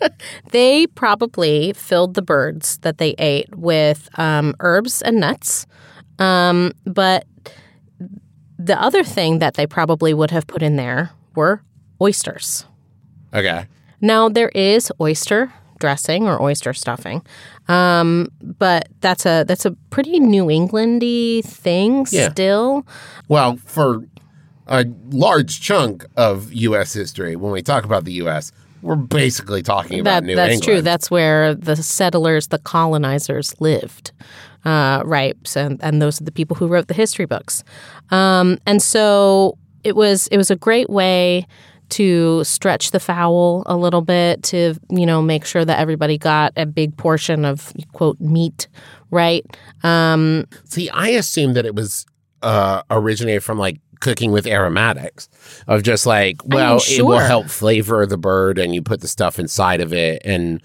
point. 0.00 0.12
They 0.52 0.86
probably 0.88 1.72
filled 1.72 2.14
the 2.14 2.22
birds 2.22 2.78
that 2.78 2.98
they 2.98 3.14
ate 3.18 3.54
with 3.56 4.08
um, 4.18 4.54
herbs 4.60 5.00
and 5.02 5.18
nuts. 5.18 5.66
Um, 6.18 6.72
but 6.84 7.26
the 8.58 8.80
other 8.80 9.02
thing 9.02 9.38
that 9.40 9.54
they 9.54 9.66
probably 9.66 10.12
would 10.14 10.30
have 10.30 10.46
put 10.46 10.62
in 10.62 10.76
there 10.76 11.10
were 11.34 11.62
oysters. 12.00 12.66
Okay. 13.34 13.66
Now, 14.00 14.28
there 14.28 14.48
is 14.50 14.90
oyster 15.00 15.52
dressing 15.78 16.26
or 16.26 16.40
oyster 16.40 16.72
stuffing, 16.72 17.22
um, 17.68 18.28
but 18.42 18.88
that's 19.00 19.26
a 19.26 19.44
that's 19.46 19.64
a 19.64 19.72
pretty 19.90 20.18
New 20.20 20.46
Englandy 20.46 21.44
thing 21.44 22.06
Yeah. 22.10 22.30
still. 22.30 22.86
Well, 23.28 23.56
for 23.64 24.04
a 24.66 24.84
large 25.10 25.60
chunk 25.60 26.04
of 26.16 26.52
U.S. 26.52 26.92
history, 26.92 27.36
when 27.36 27.52
we 27.52 27.62
talk 27.62 27.84
about 27.84 28.04
the 28.04 28.12
U.S., 28.14 28.52
we're 28.80 28.96
basically 28.96 29.62
talking 29.62 30.00
about 30.00 30.22
That 30.22 30.24
New 30.24 30.34
that's 30.34 30.54
England. 30.54 30.62
That's 30.62 30.66
true. 30.66 30.82
That's 30.82 31.10
where 31.10 31.54
the 31.54 31.76
settlers, 31.76 32.48
the 32.48 32.58
colonizers, 32.58 33.54
lived. 33.60 34.10
Uh, 34.64 35.02
right, 35.04 35.36
so, 35.44 35.76
and 35.80 36.00
those 36.00 36.20
are 36.20 36.24
the 36.24 36.32
people 36.32 36.56
who 36.56 36.68
wrote 36.68 36.86
the 36.88 36.94
history 36.94 37.24
books. 37.26 37.64
Um, 38.10 38.58
and 38.66 38.80
so 38.82 39.58
it 39.84 39.96
was 39.96 40.26
it 40.28 40.36
was 40.36 40.50
a 40.50 40.56
great 40.56 40.88
way 40.90 41.46
to 41.92 42.42
stretch 42.44 42.90
the 42.90 43.00
fowl 43.00 43.62
a 43.66 43.76
little 43.76 44.02
bit 44.02 44.42
to 44.42 44.74
you 44.90 45.06
know 45.06 45.22
make 45.22 45.44
sure 45.44 45.64
that 45.64 45.78
everybody 45.78 46.18
got 46.18 46.52
a 46.56 46.66
big 46.66 46.96
portion 46.96 47.44
of 47.44 47.72
quote 47.92 48.20
meat 48.20 48.68
right 49.10 49.44
um, 49.82 50.46
See, 50.64 50.88
I 50.90 51.08
assumed 51.08 51.56
that 51.56 51.66
it 51.66 51.74
was 51.74 52.06
uh, 52.42 52.82
originated 52.90 53.44
from 53.44 53.58
like 53.58 53.80
cooking 54.00 54.32
with 54.32 54.46
aromatics 54.46 55.28
of 55.68 55.82
just 55.82 56.06
like, 56.06 56.36
well, 56.44 56.80
it 56.88 57.02
will 57.02 57.18
help 57.18 57.46
flavor 57.48 58.04
the 58.04 58.18
bird 58.18 58.58
and 58.58 58.74
you 58.74 58.82
put 58.82 59.00
the 59.00 59.08
stuff 59.08 59.38
inside 59.38 59.80
of 59.80 59.92
it. 59.92 60.22
And 60.24 60.60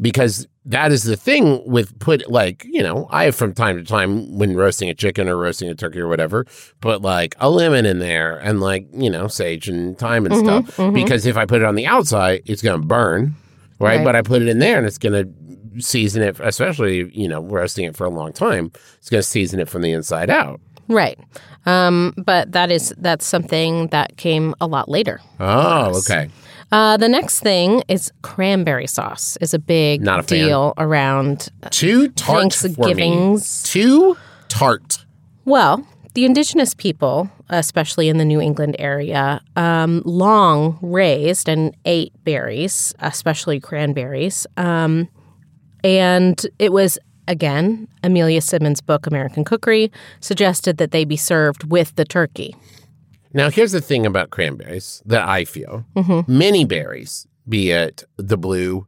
because 0.00 0.46
that 0.66 0.92
is 0.92 1.04
the 1.04 1.16
thing 1.16 1.62
with 1.64 1.98
put 2.00 2.30
like, 2.30 2.64
you 2.64 2.82
know, 2.82 3.08
I 3.10 3.24
have 3.24 3.34
from 3.34 3.54
time 3.54 3.76
to 3.78 3.84
time 3.84 4.36
when 4.36 4.56
roasting 4.56 4.90
a 4.90 4.94
chicken 4.94 5.28
or 5.28 5.36
roasting 5.36 5.68
a 5.70 5.74
turkey 5.74 6.00
or 6.00 6.08
whatever, 6.08 6.46
put 6.80 7.00
like 7.00 7.34
a 7.38 7.48
lemon 7.48 7.86
in 7.86 7.98
there 7.98 8.38
and 8.38 8.60
like, 8.60 8.86
you 8.92 9.08
know, 9.08 9.26
sage 9.26 9.68
and 9.68 9.98
thyme 9.98 10.26
and 10.26 10.36
stuff. 10.36 10.76
Because 10.92 11.24
if 11.24 11.36
I 11.36 11.46
put 11.46 11.62
it 11.62 11.64
on 11.64 11.76
the 11.76 11.86
outside, 11.86 12.42
it's 12.44 12.62
going 12.62 12.80
to 12.80 12.86
burn. 12.86 13.34
Right? 13.78 13.96
Right. 13.96 14.04
But 14.04 14.16
I 14.16 14.22
put 14.22 14.42
it 14.42 14.48
in 14.48 14.58
there 14.58 14.76
and 14.76 14.86
it's 14.86 14.98
going 14.98 15.14
to 15.14 15.82
season 15.82 16.22
it, 16.22 16.38
especially, 16.40 17.10
you 17.18 17.26
know, 17.26 17.40
roasting 17.40 17.86
it 17.86 17.96
for 17.96 18.04
a 18.04 18.10
long 18.10 18.32
time. 18.34 18.70
It's 18.98 19.08
going 19.08 19.22
to 19.22 19.26
season 19.26 19.60
it 19.60 19.68
from 19.68 19.80
the 19.80 19.92
inside 19.92 20.28
out. 20.28 20.60
right 20.88 21.18
um, 21.66 22.12
but 22.18 22.52
that 22.52 22.70
is 22.70 22.92
that's 22.98 23.24
something 23.26 23.86
that 23.88 24.16
came 24.16 24.54
a 24.60 24.66
lot 24.66 24.88
later 24.88 25.20
Oh, 25.38 25.96
okay. 25.98 26.28
Uh, 26.72 26.96
the 26.96 27.08
next 27.08 27.40
thing 27.40 27.82
is 27.88 28.12
cranberry 28.22 28.86
sauce 28.86 29.36
is 29.40 29.54
a 29.54 29.58
big 29.58 30.02
Not 30.02 30.20
a 30.20 30.22
fan. 30.22 30.46
deal 30.46 30.74
around 30.78 31.48
Too 31.70 32.08
tart. 32.10 32.40
Thanksgivings. 32.52 33.62
Too 33.64 34.16
tart. 34.48 35.04
Well, 35.44 35.86
the 36.14 36.24
indigenous 36.24 36.74
people, 36.74 37.30
especially 37.48 38.08
in 38.08 38.18
the 38.18 38.24
New 38.24 38.40
England 38.40 38.76
area, 38.78 39.40
um, 39.56 40.02
long 40.04 40.78
raised 40.82 41.48
and 41.48 41.76
ate 41.84 42.12
berries, 42.24 42.94
especially 43.00 43.60
cranberries. 43.60 44.46
Um, 44.56 45.08
and 45.84 46.44
it 46.58 46.72
was, 46.72 46.98
again, 47.28 47.88
Amelia 48.02 48.40
Simmons' 48.40 48.80
book, 48.80 49.06
American 49.06 49.44
Cookery, 49.44 49.90
suggested 50.20 50.76
that 50.78 50.90
they 50.90 51.04
be 51.04 51.16
served 51.16 51.70
with 51.70 51.94
the 51.96 52.04
turkey. 52.04 52.54
Now, 53.32 53.50
here's 53.50 53.72
the 53.72 53.80
thing 53.80 54.06
about 54.06 54.30
cranberries 54.30 55.02
that 55.06 55.26
I 55.28 55.44
feel 55.44 55.84
Mm-hmm. 55.96 56.38
many 56.38 56.64
berries, 56.64 57.26
be 57.48 57.70
it 57.70 58.04
the 58.16 58.36
blue, 58.36 58.86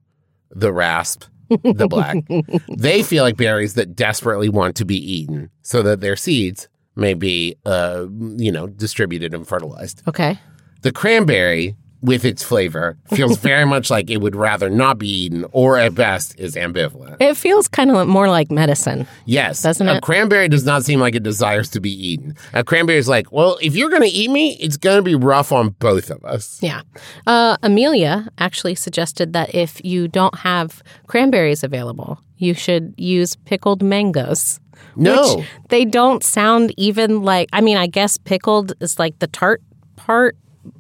the 0.50 0.72
rasp, 0.72 1.24
the 1.48 1.86
black, 1.88 2.16
they 2.78 3.02
feel 3.02 3.24
like 3.24 3.36
berries 3.36 3.74
that 3.74 3.94
desperately 3.94 4.48
want 4.48 4.74
to 4.76 4.84
be 4.84 4.96
eaten 4.96 5.50
so 5.62 5.82
that 5.82 6.00
their 6.00 6.16
seeds 6.16 6.68
may 6.96 7.14
be, 7.14 7.56
uh, 7.66 8.06
you 8.36 8.50
know, 8.52 8.66
distributed 8.66 9.32
and 9.34 9.46
fertilized. 9.46 10.02
Okay. 10.08 10.38
The 10.82 10.92
cranberry, 10.92 11.76
with 12.02 12.24
its 12.24 12.42
flavor, 12.42 12.96
feels 13.14 13.38
very 13.38 13.64
much 13.64 13.90
like 13.90 14.10
it 14.10 14.18
would 14.18 14.34
rather 14.34 14.68
not 14.68 14.98
be 14.98 15.08
eaten, 15.08 15.46
or 15.52 15.78
at 15.78 15.94
best 15.94 16.38
is 16.38 16.56
ambivalent. 16.56 17.16
It 17.20 17.36
feels 17.36 17.68
kind 17.68 17.90
of 17.90 18.08
more 18.08 18.28
like 18.28 18.50
medicine. 18.50 19.06
Yes. 19.24 19.62
Doesn't 19.62 19.88
a 19.88 19.96
it? 19.96 20.02
cranberry 20.02 20.48
does 20.48 20.66
not 20.66 20.84
seem 20.84 20.98
like 21.00 21.14
it 21.14 21.22
desires 21.22 21.70
to 21.70 21.80
be 21.80 21.90
eaten. 21.90 22.36
A 22.52 22.64
cranberry 22.64 22.98
is 22.98 23.08
like, 23.08 23.30
well, 23.30 23.56
if 23.62 23.76
you're 23.76 23.90
going 23.90 24.02
to 24.02 24.08
eat 24.08 24.30
me, 24.30 24.56
it's 24.60 24.76
going 24.76 24.96
to 24.96 25.02
be 25.02 25.14
rough 25.14 25.52
on 25.52 25.70
both 25.70 26.10
of 26.10 26.24
us. 26.24 26.60
Yeah. 26.60 26.82
Uh, 27.26 27.56
Amelia 27.62 28.28
actually 28.38 28.74
suggested 28.74 29.32
that 29.32 29.54
if 29.54 29.82
you 29.84 30.08
don't 30.08 30.38
have 30.40 30.82
cranberries 31.06 31.62
available, 31.62 32.20
you 32.36 32.54
should 32.54 32.94
use 32.96 33.36
pickled 33.36 33.82
mangoes. 33.82 34.58
No. 34.96 35.44
They 35.68 35.84
don't 35.84 36.24
sound 36.24 36.74
even 36.76 37.22
like, 37.22 37.48
I 37.52 37.60
mean, 37.60 37.76
I 37.76 37.86
guess 37.86 38.18
pickled 38.18 38.72
is 38.80 38.98
like 38.98 39.18
the 39.20 39.28
tart 39.28 39.62
part 39.94 40.36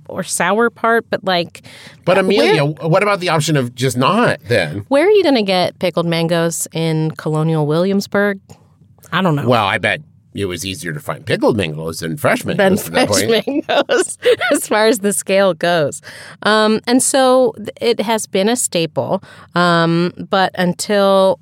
or 0.08 0.22
sour 0.22 0.70
part, 0.70 1.06
but 1.10 1.24
like, 1.24 1.62
But 2.04 2.16
where- 2.16 2.24
Amelia, 2.24 2.64
what 2.64 3.02
about 3.02 3.20
the 3.20 3.28
option 3.28 3.56
of 3.56 3.74
just 3.74 3.96
not 3.96 4.40
then? 4.44 4.84
Where, 4.88 5.06
are 5.06 5.10
you 5.10 5.22
going 5.22 5.34
to 5.36 5.42
get 5.42 5.78
pickled 5.78 6.06
mangoes 6.06 6.68
in 6.72 7.10
Colonial 7.12 7.66
Williamsburg? 7.66 8.40
I 9.10 9.22
don't 9.22 9.36
know. 9.36 9.48
Well, 9.48 9.64
I 9.64 9.78
bet 9.78 10.00
it 10.34 10.46
was 10.46 10.64
easier 10.64 10.92
to 10.92 11.00
find 11.00 11.26
pickled 11.26 11.56
mangoes 11.56 12.00
than 12.00 12.16
fresh 12.16 12.42
than 12.42 12.56
mangoes 12.56 12.86
at 12.86 12.92
that 12.94 13.08
fresh 13.08 13.26
point. 13.26 13.68
mangoes 13.68 14.18
as 14.52 14.66
far 14.68 14.86
as 14.86 15.00
the 15.00 15.12
scale 15.12 15.52
goes. 15.54 16.00
Um, 16.42 16.80
and 16.86 17.02
so 17.02 17.54
it 17.80 18.00
has 18.00 18.26
been 18.26 18.48
a 18.48 18.56
staple, 18.56 19.22
um, 19.54 20.12
but 20.30 20.52
until 20.54 21.38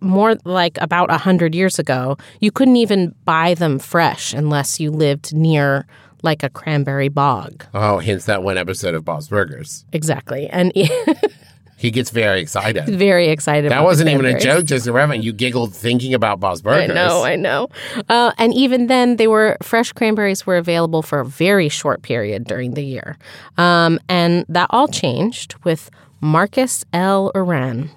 more 0.00 0.36
like 0.44 0.76
about 0.80 1.08
100 1.08 1.54
years 1.54 1.78
ago, 1.78 2.18
you 2.40 2.50
couldn't 2.50 2.76
even 2.76 3.14
buy 3.24 3.54
them 3.54 3.78
fresh 3.78 4.34
unless 4.34 4.78
you 4.80 4.90
lived 4.90 5.34
near 5.34 5.86
like 6.22 6.42
a 6.42 6.50
cranberry 6.50 7.08
bog. 7.08 7.64
Oh, 7.74 7.98
hence 7.98 8.24
that 8.26 8.42
one 8.42 8.58
episode 8.58 8.94
of 8.94 9.04
Bob's 9.04 9.28
Burgers. 9.28 9.84
Exactly. 9.92 10.48
And 10.48 10.72
He 11.78 11.90
gets 11.90 12.08
very 12.08 12.40
excited. 12.40 12.86
very 12.86 13.28
excited 13.28 13.70
That 13.70 13.84
wasn't 13.84 14.08
even 14.08 14.24
a 14.24 14.40
joke, 14.40 14.64
just 14.64 14.86
irrelevant. 14.86 15.22
You 15.22 15.32
giggled 15.34 15.74
thinking 15.74 16.14
about 16.14 16.40
Bob's 16.40 16.62
Burgers. 16.62 16.90
I 16.90 16.94
know, 16.94 17.22
I 17.22 17.36
know. 17.36 17.68
Uh, 18.08 18.32
and 18.38 18.54
even 18.54 18.86
then, 18.86 19.16
they 19.16 19.28
were 19.28 19.58
fresh 19.62 19.92
cranberries 19.92 20.46
were 20.46 20.56
available 20.56 21.02
for 21.02 21.20
a 21.20 21.24
very 21.24 21.68
short 21.68 22.00
period 22.00 22.44
during 22.44 22.74
the 22.74 22.82
year, 22.82 23.18
um, 23.58 23.98
and 24.08 24.46
that 24.48 24.68
all 24.70 24.88
changed 24.88 25.54
with 25.64 25.90
Marcus 26.22 26.82
L. 26.94 27.30
Urann. 27.34 27.90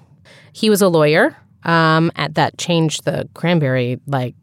He 0.52 0.68
was 0.68 0.82
a 0.82 0.88
lawyer 0.88 1.34
um, 1.64 2.12
at 2.16 2.34
that 2.34 2.58
changed 2.58 3.04
the 3.04 3.28
cranberry 3.32 3.98
like 4.06 4.34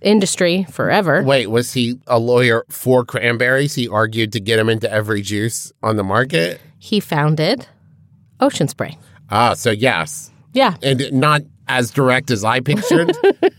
industry 0.00 0.64
forever. 0.70 1.22
Wait, 1.22 1.48
was 1.48 1.72
he 1.72 1.98
a 2.06 2.18
lawyer 2.18 2.64
for 2.68 3.04
cranberries? 3.04 3.74
He 3.74 3.88
argued 3.88 4.32
to 4.32 4.40
get 4.40 4.58
him 4.58 4.68
into 4.68 4.90
every 4.90 5.22
juice 5.22 5.72
on 5.82 5.96
the 5.96 6.04
market? 6.04 6.60
He 6.78 7.00
founded 7.00 7.66
Ocean 8.40 8.68
Spray. 8.68 8.96
Ah, 9.30 9.54
so 9.54 9.70
yes. 9.70 10.30
Yeah, 10.52 10.76
and 10.82 11.12
not 11.12 11.42
as 11.68 11.90
direct 11.90 12.30
as 12.30 12.44
I 12.44 12.60
pictured. 12.60 13.12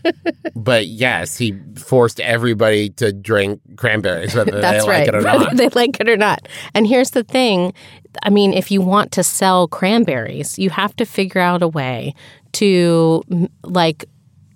but 0.56 0.86
yes, 0.86 1.36
he 1.38 1.54
forced 1.76 2.20
everybody 2.20 2.90
to 2.90 3.12
drink 3.12 3.60
cranberries, 3.76 4.34
whether 4.34 4.60
That's 4.60 4.84
they 4.84 4.90
right. 4.90 4.98
like 5.00 5.08
it 5.08 5.14
or 5.14 5.22
Whether 5.24 5.44
not. 5.44 5.56
they 5.56 5.68
like 5.68 6.00
it 6.00 6.08
or 6.08 6.16
not. 6.16 6.48
And 6.74 6.86
here's 6.86 7.10
the 7.10 7.22
thing 7.22 7.72
I 8.22 8.30
mean, 8.30 8.52
if 8.52 8.70
you 8.70 8.80
want 8.80 9.12
to 9.12 9.22
sell 9.22 9.68
cranberries, 9.68 10.58
you 10.58 10.70
have 10.70 10.94
to 10.96 11.06
figure 11.06 11.40
out 11.40 11.62
a 11.62 11.68
way 11.68 12.14
to 12.54 13.22
like 13.62 14.06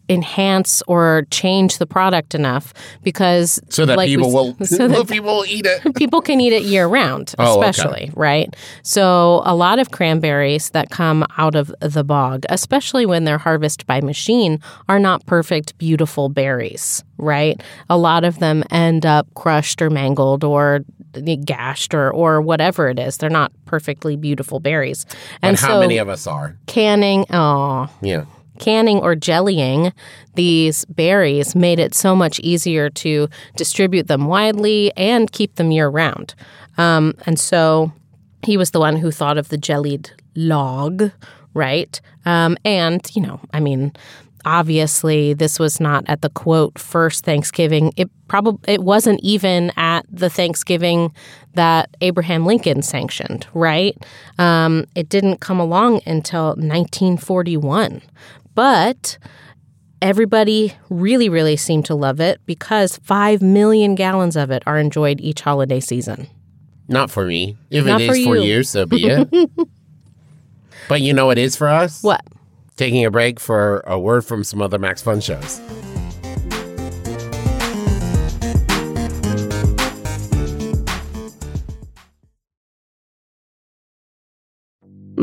enhance 0.08 0.82
or 0.86 1.26
change 1.30 1.78
the 1.78 1.86
product 1.86 2.34
enough 2.34 2.74
because 3.02 3.58
So 3.70 3.86
that 3.86 3.96
like 3.96 4.08
people 4.08 4.26
s- 4.28 4.34
will, 4.34 4.56
so 4.66 4.88
that 4.88 5.08
people 5.08 5.36
will 5.36 5.46
eat 5.46 5.66
it. 5.66 5.94
people 5.96 6.20
can 6.20 6.40
eat 6.40 6.52
it 6.52 6.62
year 6.62 6.86
round, 6.86 7.34
Oh, 7.38 7.58
okay. 7.58 7.68
especially, 7.70 8.10
right? 8.14 8.54
So, 8.82 9.42
a 9.44 9.54
lot 9.54 9.78
of 9.78 9.90
cranberries 9.90 10.70
that 10.70 10.90
come 10.90 11.24
out 11.38 11.54
of 11.54 11.72
the 11.80 12.04
bog, 12.04 12.44
especially 12.48 13.06
when 13.06 13.24
they're 13.24 13.38
harvested 13.38 13.86
by 13.86 14.00
machine, 14.00 14.60
are 14.88 14.98
not 14.98 15.24
perfect, 15.26 15.76
beautiful 15.78 16.28
berries, 16.28 17.02
right? 17.16 17.62
A 17.88 17.96
lot 17.96 18.24
of 18.24 18.38
them 18.40 18.62
end 18.70 19.06
up 19.06 19.26
crushed 19.34 19.80
or 19.80 19.90
mangled 19.90 20.44
or 20.44 20.80
gashed 21.44 21.94
or, 21.94 22.10
or 22.10 22.40
whatever 22.40 22.88
it 22.88 22.98
is. 22.98 23.16
They're 23.18 23.30
not 23.30 23.52
perfectly 23.66 24.16
beautiful 24.16 24.60
berries. 24.60 25.06
And 25.42 25.50
And 25.50 25.56
how 25.58 25.74
so, 25.74 25.80
many 25.80 25.98
of 25.98 26.08
us 26.08 26.26
are? 26.26 26.56
canning, 26.66 27.24
oh, 27.30 27.88
Yeah. 28.02 28.24
Canning 28.58 28.98
or 28.98 29.14
jellying 29.14 29.92
these 30.34 30.84
berries 30.86 31.54
made 31.54 31.78
it 31.78 31.94
so 31.94 32.14
much 32.14 32.40
easier 32.40 32.90
to 32.90 33.28
distribute 33.56 34.08
them 34.08 34.26
widely 34.26 34.92
and 34.96 35.32
keep 35.32 35.56
them 35.56 35.70
year 35.70 35.88
round. 35.88 36.34
Um, 36.76 37.14
and 37.26 37.38
so 37.38 37.92
he 38.42 38.56
was 38.56 38.72
the 38.72 38.80
one 38.80 38.96
who 38.96 39.10
thought 39.10 39.38
of 39.38 39.48
the 39.48 39.58
jellied 39.58 40.10
log, 40.34 41.10
right? 41.54 42.00
Um, 42.26 42.56
and, 42.64 43.08
you 43.14 43.22
know, 43.22 43.40
I 43.52 43.60
mean, 43.60 43.92
obviously 44.44 45.34
this 45.34 45.58
was 45.58 45.80
not 45.80 46.04
at 46.06 46.22
the 46.22 46.30
quote 46.30 46.78
first 46.78 47.24
Thanksgiving. 47.24 47.92
It 47.96 48.10
probably 48.28 48.72
it 48.72 48.82
wasn't 48.82 49.20
even 49.22 49.72
at 49.76 50.04
the 50.10 50.30
Thanksgiving 50.30 51.12
that 51.54 51.96
Abraham 52.00 52.46
Lincoln 52.46 52.82
sanctioned, 52.82 53.46
right? 53.54 53.96
Um, 54.38 54.86
it 54.94 55.08
didn't 55.08 55.40
come 55.40 55.60
along 55.60 56.00
until 56.06 56.48
1941, 56.48 58.02
but 58.54 59.18
everybody 60.02 60.74
really, 60.90 61.28
really 61.28 61.56
seemed 61.56 61.86
to 61.86 61.94
love 61.94 62.20
it 62.20 62.40
because 62.46 62.98
five 62.98 63.40
million 63.42 63.94
gallons 63.94 64.36
of 64.36 64.50
it 64.50 64.62
are 64.66 64.78
enjoyed 64.78 65.20
each 65.20 65.40
holiday 65.40 65.80
season. 65.80 66.28
Not 66.88 67.10
for 67.10 67.24
me. 67.26 67.56
If 67.70 67.86
Not 67.86 68.00
it 68.02 68.08
for 68.08 68.14
is 68.14 68.24
for 68.24 68.36
you. 68.36 68.42
you, 68.42 68.62
so 68.62 68.84
be 68.86 69.06
it. 69.06 69.50
but 70.88 71.00
you 71.00 71.14
know 71.14 71.26
what 71.26 71.38
is 71.38 71.56
for 71.56 71.68
us? 71.68 72.02
What? 72.02 72.22
Taking 72.76 73.04
a 73.04 73.10
break 73.10 73.40
for 73.40 73.80
a 73.86 73.98
word 73.98 74.24
from 74.24 74.44
some 74.44 74.60
other 74.60 74.78
Max 74.78 75.00
Fun 75.00 75.20
shows. 75.20 75.60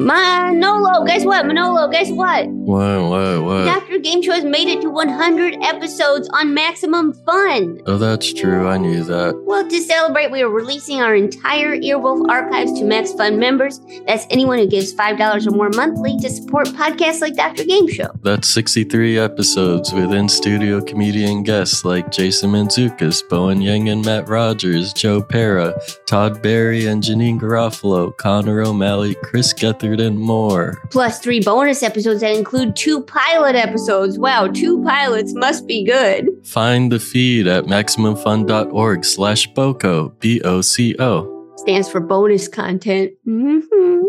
Manolo, 0.02 1.06
guess 1.06 1.24
what? 1.24 1.46
Manolo, 1.46 1.88
guess 1.90 2.10
what? 2.10 2.48
What? 2.48 3.02
What? 3.10 3.44
What? 3.44 3.66
Game 4.02 4.22
Show 4.22 4.32
has 4.32 4.44
made 4.44 4.68
it 4.68 4.82
to 4.82 4.90
100 4.90 5.58
episodes 5.62 6.28
on 6.34 6.54
Maximum 6.54 7.14
Fun. 7.14 7.82
Oh, 7.86 7.98
that's 7.98 8.34
true. 8.34 8.68
I 8.68 8.78
knew 8.78 9.04
that. 9.04 9.40
Well, 9.46 9.68
to 9.68 9.80
celebrate, 9.82 10.32
we 10.32 10.42
are 10.42 10.50
releasing 10.50 11.02
our 11.02 11.14
entire 11.16 11.78
Earwolf 11.78 12.28
archives 12.30 12.74
to 12.80 12.86
Max 12.86 13.14
Fun 13.14 13.38
members. 13.38 13.80
That's 14.08 14.26
anyone 14.30 14.58
who 14.58 14.68
gives 14.68 14.94
$5 14.94 15.48
or 15.48 15.52
more 15.52 15.70
monthly 15.70 16.18
to 16.20 16.30
support 16.30 16.68
podcasts 16.70 17.22
like 17.22 17.36
Dr. 17.36 17.64
Game 17.64 17.88
Show. 17.88 18.10
That's 18.24 18.50
63 18.50 19.20
episodes 19.20 19.94
with 19.94 20.14
in 20.14 20.30
studio 20.30 20.82
comedian 20.82 21.44
guests 21.44 21.86
like 21.86 22.12
Jason 22.12 22.52
Mantzoukas, 22.52 23.28
Bowen 23.30 23.62
Yang 23.62 23.90
and 23.90 24.06
Matt 24.06 24.28
Rogers, 24.28 24.94
Joe 24.94 25.22
Pera, 25.22 25.74
Todd 26.08 26.42
Barry 26.42 26.88
and 26.88 27.04
Janeane 27.04 27.40
Garofalo, 27.40 28.16
Connor 28.18 28.62
O'Malley, 28.62 29.16
Chris 29.16 29.54
Gethard, 29.54 30.02
and 30.02 30.18
more. 30.18 30.82
Plus, 30.90 31.20
three 31.20 31.40
bonus 31.40 31.84
episodes 31.84 32.22
that 32.22 32.36
include 32.36 32.76
two 32.76 33.02
pilot 33.02 33.56
episodes. 33.56 33.91
Wow, 33.92 34.48
two 34.48 34.82
pilots 34.84 35.34
must 35.34 35.68
be 35.68 35.84
good. 35.84 36.30
Find 36.46 36.90
the 36.92 37.00
feed 37.00 37.46
at 37.46 37.66
MaximumFun.org 37.66 39.04
slash 39.04 39.52
BOCO, 39.52 40.18
B-O-C-O. 40.20 41.54
Stands 41.58 41.90
for 41.90 42.00
bonus 42.00 42.48
content. 42.48 43.12
Mm-hmm. 43.28 44.02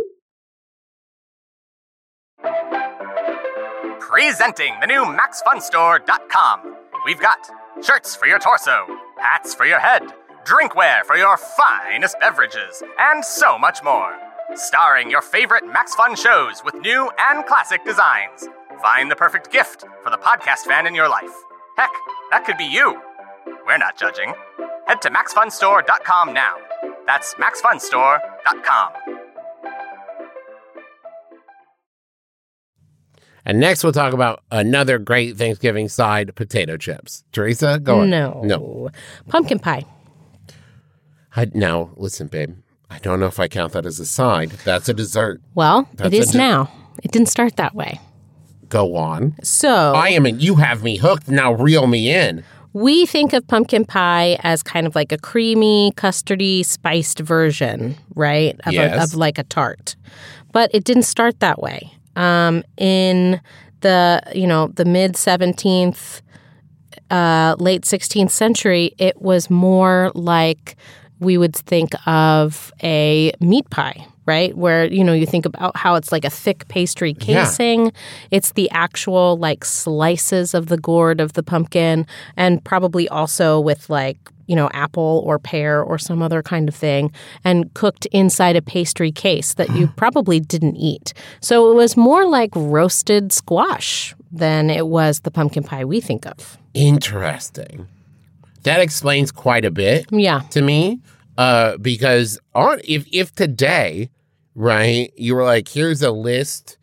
Presenting 3.99 4.75
the 4.81 4.87
new 4.87 5.05
MaxFunStore.com. 5.05 6.77
We've 7.05 7.21
got 7.21 7.51
shirts 7.83 8.15
for 8.15 8.27
your 8.27 8.39
torso, 8.39 8.87
hats 9.19 9.53
for 9.53 9.67
your 9.67 9.81
head, 9.81 10.03
drinkware 10.45 11.05
for 11.05 11.17
your 11.17 11.37
finest 11.37 12.21
beverages, 12.21 12.85
and 13.01 13.25
so 13.25 13.59
much 13.59 13.83
more. 13.83 14.17
Starring 14.55 15.11
your 15.11 15.23
favorite 15.23 15.67
Max 15.67 15.95
Fun 15.97 16.15
shows 16.15 16.63
with 16.65 16.75
new 16.77 17.11
and 17.19 17.45
classic 17.47 17.85
designs. 17.85 18.49
Find 18.81 19.11
the 19.11 19.17
perfect 19.17 19.51
gift 19.53 19.85
for 20.03 20.11
the 20.11 20.17
podcast 20.19 20.61
fan 20.67 20.87
in 20.87 20.95
your 20.95 21.09
life. 21.09 21.31
Heck, 21.77 21.91
that 22.31 22.45
could 22.45 22.57
be 22.57 22.65
you. 22.65 23.01
We're 23.67 23.79
not 23.79 23.99
judging. 23.99 24.35
Head 24.87 25.01
to 25.03 25.11
MaxFunStore.com 25.11 26.33
now. 26.33 26.57
That's 27.07 27.35
MaxFunStore.com. 27.35 28.93
And 33.45 33.59
next, 33.59 33.83
we'll 33.83 33.93
talk 33.93 34.13
about 34.13 34.43
another 34.53 34.99
great 34.99 35.37
Thanksgiving 35.37 35.89
side 35.89 36.35
potato 36.37 36.77
chips. 36.77 37.25
Teresa, 37.33 37.81
go 37.83 38.01
on. 38.01 38.11
No. 38.11 38.41
No. 38.45 38.91
Pumpkin 39.29 39.59
pie. 39.59 39.85
I, 41.35 41.51
now, 41.53 41.91
listen, 41.97 42.29
babe. 42.29 42.57
I 42.89 42.99
don't 42.99 43.19
know 43.19 43.27
if 43.27 43.41
I 43.41 43.49
count 43.49 43.73
that 43.73 43.87
as 43.87 43.99
a 43.99 44.07
side. 44.07 44.51
That's 44.65 44.89
a 44.89 44.95
dessert. 44.95 45.41
Well, 45.55 45.89
That's 45.95 46.15
it 46.15 46.29
a 46.29 46.33
di- 46.33 46.39
now. 46.39 46.71
It 47.03 47.11
didn't 47.11 47.29
start 47.31 47.57
that 47.57 47.75
way. 47.75 47.99
Go 48.73 48.97
on. 48.97 49.35
So 49.43 49.93
I 49.95 50.09
am 50.09 50.25
in. 50.25 50.41
You 50.41 50.55
have 50.57 50.83
me 50.83 50.97
hooked. 50.97 51.29
Now 51.29 51.53
reel 51.53 51.87
me 51.87 52.11
in. 52.13 52.43
we 52.73 53.05
think 53.05 53.35
of 53.35 53.47
pumpkin 53.47 53.85
pie 53.85 54.39
as 54.43 54.63
kind 54.63 54.87
of 54.87 54.95
like 54.95 55.13
a 55.13 55.19
creamy, 55.19 55.93
custardy, 55.97 56.65
spiced 56.65 57.19
version, 57.21 57.95
right? 58.15 58.59
Of, 58.65 58.73
Yes. 58.73 58.99
a, 58.99 59.03
of 59.05 59.15
like 59.15 59.37
a 59.39 59.43
tart. 59.45 59.95
But 60.53 60.71
it 60.73 60.85
didn't 60.85 61.03
start 61.05 61.41
that 61.41 61.61
way. 61.61 61.93
Um, 62.17 62.63
in 62.79 63.41
the 63.81 64.23
you 64.35 64.47
know 64.47 64.69
the 64.69 64.85
mid 64.87 65.17
seventeenth, 65.17 66.23
uh, 67.11 67.57
late 67.59 67.85
sixteenth 67.85 68.31
century, 68.33 68.95
it 68.99 69.21
was 69.21 69.51
more 69.51 70.11
like 70.15 70.77
we 71.21 71.37
would 71.37 71.55
think 71.55 71.91
of 72.07 72.73
a 72.83 73.33
meat 73.41 73.69
pie. 73.71 74.07
Right, 74.25 74.57
where 74.57 74.85
you 74.85 75.03
know 75.03 75.13
you 75.13 75.27
think 75.27 75.47
about 75.47 75.77
how 75.77 75.97
it's 75.97 76.13
like 76.13 76.25
a 76.25 76.31
thick 76.31 76.69
pastry 76.69 77.17
Yeah. 77.19 77.45
casing, 77.45 77.93
it's 78.31 78.53
the 78.53 78.71
actual 78.71 79.37
like 79.37 79.65
slices 79.65 80.55
of 80.55 80.67
the 80.67 80.77
gourd 80.79 81.21
of 81.21 81.33
the 81.33 81.43
pumpkin, 81.43 82.07
and 82.37 82.63
probably 82.63 83.09
also 83.09 83.59
with 83.59 83.91
like 83.91 84.17
you 84.47 84.55
know 84.55 84.71
apple 84.75 85.25
or 85.27 85.41
pear 85.41 85.83
or 85.83 85.99
some 85.99 86.23
other 86.23 86.41
kind 86.41 86.69
of 86.69 86.75
thing, 86.75 87.11
and 87.43 87.75
cooked 87.75 88.07
inside 88.13 88.55
a 88.55 88.63
pastry 88.63 89.11
case 89.11 89.55
that 89.55 89.71
you 89.71 89.89
probably 89.97 90.39
didn't 90.39 90.77
eat. 90.77 91.13
So 91.41 91.73
it 91.73 91.75
was 91.75 91.97
more 91.97 92.25
like 92.29 92.51
roasted 92.55 93.33
squash 93.33 94.15
than 94.31 94.71
it 94.71 94.87
was 94.87 95.21
the 95.21 95.33
pumpkin 95.33 95.65
pie 95.65 95.85
we 95.85 96.01
think 96.01 96.27
of. 96.27 96.59
Interesting. 96.75 97.89
That 98.63 98.79
explains 98.81 99.33
quite 99.33 99.65
a 99.65 99.71
bit 99.73 100.07
Yeah, 100.13 100.43
to 100.51 100.63
me. 100.63 101.01
Uh, 101.39 101.77
because 101.79 102.39
on 102.55 102.81
if 102.85 103.07
if 103.13 103.35
today, 103.35 104.11
right, 104.55 105.13
you 105.17 105.35
were 105.35 105.45
like, 105.45 105.69
here's 105.69 106.03
a 106.03 106.11
list 106.11 106.77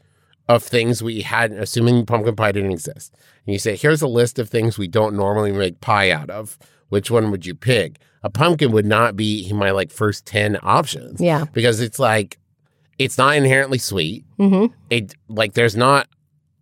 of 0.48 0.64
things 0.64 1.04
we 1.04 1.22
hadn't, 1.22 1.60
assuming 1.60 2.06
pumpkin 2.06 2.36
pie 2.36 2.52
didn't 2.52 2.72
exist, 2.72 3.14
and 3.46 3.54
you 3.54 3.60
say, 3.60 3.76
here's 3.76 4.02
a 4.02 4.08
list 4.08 4.40
of 4.40 4.50
things 4.50 4.78
we 4.78 4.88
don't 4.88 5.16
normally 5.16 5.52
make 5.52 5.80
pie 5.82 6.10
out 6.12 6.30
of. 6.30 6.58
Which 6.90 7.12
one 7.12 7.30
would 7.30 7.46
you 7.46 7.54
pick? 7.54 8.00
A 8.24 8.30
pumpkin 8.32 8.72
would 8.72 8.86
not 8.88 9.16
be 9.16 9.52
my 9.54 9.70
like 9.72 9.92
first 9.92 10.26
ten 10.26 10.58
options. 10.64 11.22
Yeah. 11.22 11.46
because 11.54 11.80
it's 11.80 12.00
like 12.00 12.38
it's 12.98 13.18
not 13.18 13.36
inherently 13.36 13.78
sweet. 13.78 14.26
hmm 14.38 14.66
it 14.90 15.14
like 15.28 15.54
there's 15.54 15.76
not 15.78 16.08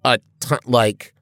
a 0.04 0.20
ton 0.42 0.60
like 0.66 1.14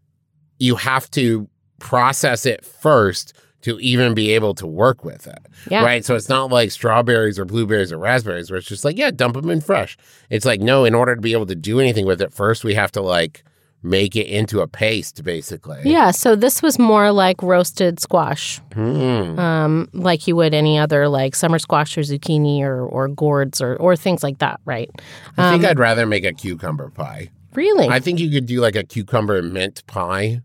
you 0.60 0.76
have 0.76 1.10
to 1.12 1.48
process 1.80 2.46
it 2.46 2.66
first 2.66 3.34
to 3.66 3.78
even 3.80 4.14
be 4.14 4.32
able 4.32 4.54
to 4.56 4.66
work 4.66 5.04
with 5.04 5.28
it 5.28 5.40
Yeah. 5.70 5.84
right 5.84 6.04
so 6.06 6.16
it's 6.16 6.30
not 6.30 6.52
like 6.52 6.72
strawberries 6.72 7.38
or 7.40 7.46
blueberries 7.46 7.92
or 7.92 7.98
raspberries 7.98 8.50
where 8.50 8.58
it's 8.60 8.68
just 8.68 8.86
like 8.86 8.98
yeah 8.98 9.12
dump 9.12 9.36
them 9.36 9.50
in 9.50 9.60
fresh 9.62 9.98
it's 10.30 10.46
like 10.46 10.62
no 10.62 10.86
in 10.86 10.94
order 10.96 11.16
to 11.16 11.22
be 11.22 11.34
able 11.34 11.48
to 11.48 11.56
do 11.56 11.80
anything 11.80 12.06
with 12.06 12.22
it 12.22 12.32
first 12.34 12.64
we 12.64 12.74
have 12.76 12.92
to 12.92 13.02
like 13.02 13.44
make 13.84 14.16
it 14.16 14.26
into 14.26 14.62
a 14.62 14.68
paste 14.68 15.24
basically 15.24 15.80
Yeah, 15.84 16.10
so 16.10 16.36
this 16.36 16.64
was 16.64 16.80
more 16.80 17.12
like 17.12 17.44
roasted 17.44 18.00
squash, 18.00 18.60
Hmm. 18.74 19.38
um, 19.38 19.90
like 19.94 20.26
you 20.28 20.36
would 20.36 20.56
any 20.56 20.80
other 20.80 21.08
like 21.08 21.36
summer 21.36 21.60
squash 21.60 21.96
or 21.96 22.02
zucchini 22.02 22.62
or, 22.62 22.82
or 22.84 23.08
gourds 23.08 23.62
or, 23.62 23.76
or 23.76 23.96
things 23.96 24.24
like 24.24 24.40
that, 24.40 24.60
right? 24.66 24.90
i 25.38 25.52
think 25.52 25.64
i'd 25.66 25.78
rather 25.78 26.06
make 26.08 26.26
a 26.26 26.34
cucumber 26.34 26.90
pie 26.90 27.30
Really? 27.54 27.88
i 27.88 28.00
think 28.00 28.20
you 28.20 28.32
could 28.32 28.48
do 28.48 28.60
like 28.60 28.76
a 28.76 28.84
cucumber 28.84 29.42
mint 29.44 29.86
pie 29.86 30.42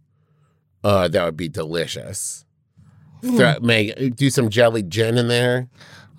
uh 0.84 1.08
that 1.08 1.24
would 1.24 1.36
be 1.36 1.48
delicious. 1.48 2.44
Throw- 3.22 3.58
make 3.60 4.16
do 4.16 4.30
some 4.30 4.48
jelly 4.50 4.82
gin 4.82 5.18
in 5.18 5.28
there 5.28 5.68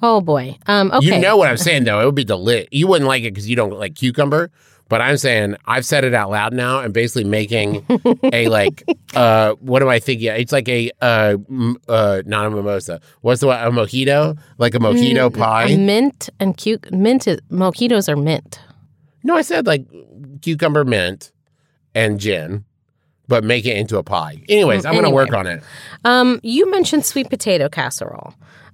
oh 0.04 0.20
boy. 0.22 0.58
Um, 0.68 0.92
okay. 0.92 1.06
You 1.06 1.20
know 1.20 1.38
what 1.38 1.48
I'm 1.48 1.58
saying, 1.58 1.84
though. 1.84 2.02
It 2.02 2.06
would 2.06 2.16
be 2.16 2.26
delit. 2.26 2.68
You 2.72 2.88
wouldn't 2.88 3.08
like 3.08 3.22
it 3.24 3.36
because 3.36 3.48
you 3.48 3.56
don't 3.56 3.78
like 3.78 3.94
cucumber. 3.96 4.50
But 4.90 5.00
I'm 5.00 5.16
saying 5.16 5.56
I've 5.66 5.86
said 5.86 6.04
it 6.04 6.14
out 6.14 6.32
loud 6.32 6.54
now. 6.54 6.80
and 6.82 6.94
basically 6.94 7.24
making 7.24 7.86
a 8.34 8.48
like 8.50 8.84
uh 9.16 9.54
what 9.62 9.82
am 9.82 9.88
I 9.88 10.00
thinking? 10.00 10.28
It's 10.30 10.52
like 10.52 10.68
a 10.68 10.92
uh, 11.02 11.38
m- 11.50 11.78
uh 11.88 12.24
not 12.26 12.48
a 12.48 12.50
mimosa. 12.50 13.00
What's 13.22 13.40
the 13.40 13.48
one? 13.48 13.60
A 13.66 13.72
mojito? 13.72 14.38
Like 14.58 14.76
a 14.76 14.80
mojito 14.80 15.34
pie? 15.38 15.70
A 15.70 15.78
mint 15.78 16.30
and 16.42 16.58
cu- 16.58 16.80
mint 16.92 17.26
is, 17.28 17.40
mojitos 17.50 18.10
are 18.10 18.18
mint. 18.18 18.60
no, 19.24 19.36
I 19.38 19.44
said 19.44 19.66
like 19.66 19.86
cucumber 20.42 20.84
mint 20.84 21.32
and 21.96 22.20
gin, 22.20 22.66
but 23.32 23.46
make 23.46 23.66
it 23.66 23.78
into 23.78 23.98
a 23.98 24.04
pie. 24.04 24.42
Anyways, 24.50 24.86
I'm 24.86 24.94
gonna 24.94 25.08
Anyway. 25.08 25.24
work 25.24 25.34
on 25.34 25.48
it. 25.48 25.64
Um, 26.04 26.40
you 26.44 26.70
mentioned 26.70 27.06
sweet 27.06 27.30
potato 27.30 27.70
casserole. 27.70 28.34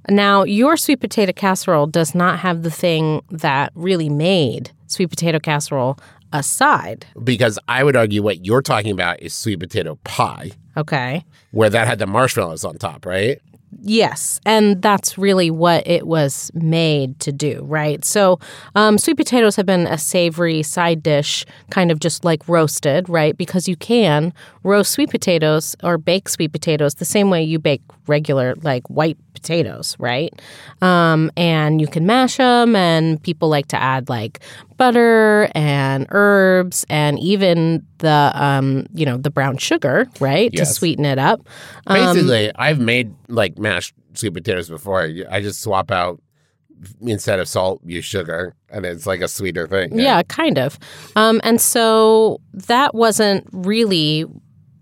Now, 0.10 0.44
your 0.44 0.78
sweet 0.78 1.00
potato 1.00 1.32
casserole 1.32 1.86
does 1.86 2.16
not 2.16 2.40
have 2.40 2.64
the 2.64 2.72
thing 2.72 3.22
that 3.30 3.72
really 3.76 4.10
made 4.10 4.72
sweet 4.88 5.10
potato 5.12 5.40
casserole 5.40 5.98
a 6.34 6.42
side. 6.42 7.06
Because 7.24 7.60
I 7.68 7.84
would 7.84 7.96
argue 7.96 8.24
what 8.24 8.46
you're 8.46 8.62
talking 8.64 8.92
about 8.92 9.22
is 9.22 9.34
sweet 9.34 9.60
potato 9.60 9.98
pie, 10.04 10.52
Okay. 10.76 11.24
where 11.52 11.70
that 11.70 11.88
had 11.88 12.00
the 12.00 12.08
marshmallows 12.08 12.66
on 12.66 12.78
top, 12.78 13.06
right? 13.06 13.40
Yes, 13.82 14.40
and 14.46 14.82
that's 14.82 15.18
really 15.18 15.52
what 15.52 15.86
it 15.86 16.08
was 16.08 16.52
made 16.54 17.20
to 17.20 17.32
do, 17.34 17.64
right? 17.66 18.04
So, 18.06 18.40
um, 18.76 18.98
sweet 18.98 19.18
potatoes 19.18 19.58
have 19.58 19.66
been 19.66 19.88
a 19.88 19.98
savory 19.98 20.64
side 20.64 21.04
dish, 21.04 21.46
kind 21.70 21.92
of 21.92 22.00
just 22.00 22.24
like 22.24 22.48
roasted, 22.48 23.10
right? 23.10 23.38
Because 23.38 23.68
you 23.68 23.76
can 23.76 24.34
roast 24.64 24.92
sweet 24.92 25.10
potatoes 25.10 25.76
or 25.84 25.98
bake 25.98 26.30
sweet 26.30 26.54
potatoes 26.54 26.96
the 26.96 27.06
same 27.06 27.30
way 27.30 27.44
you 27.44 27.60
bake 27.60 27.82
regular, 28.08 28.56
like 28.62 28.88
white 28.90 29.18
potatoes, 29.38 29.96
right? 30.00 30.34
Um, 30.82 31.32
and 31.38 31.80
you 31.80 31.88
can 31.88 32.06
mash 32.06 32.38
them, 32.38 32.76
and 32.76 33.22
people 33.22 33.50
like 33.50 33.68
to 33.68 33.78
add 33.78 34.10
like 34.10 34.40
butter 34.78 35.50
and 35.56 36.08
herbs 36.10 36.86
and 36.90 37.20
even 37.20 37.86
the, 38.00 38.32
um, 38.34 38.86
you 38.94 39.06
know, 39.06 39.18
the 39.18 39.30
brown 39.30 39.58
sugar, 39.58 40.08
right, 40.20 40.52
to 40.54 40.66
sweeten 40.66 41.06
it 41.06 41.20
up. 41.20 41.48
Basically, 41.88 42.52
I've 42.56 42.80
made 42.80 43.14
like 43.28 43.58
mashed 43.58 43.94
sweet 44.14 44.34
potatoes 44.34 44.70
before. 44.70 45.02
I 45.30 45.42
just 45.42 45.62
swap 45.62 45.92
out 45.92 46.22
instead 47.02 47.40
of 47.40 47.48
salt, 47.48 47.82
use 47.86 48.06
sugar, 48.06 48.56
and 48.70 48.86
it's 48.86 49.08
like 49.08 49.22
a 49.22 49.28
sweeter 49.28 49.68
thing. 49.68 49.98
Yeah, 49.98 50.22
kind 50.24 50.58
of. 50.58 50.78
Um, 51.16 51.42
and 51.44 51.60
so 51.62 52.40
that 52.54 52.94
wasn't 52.94 53.48
really 53.52 54.26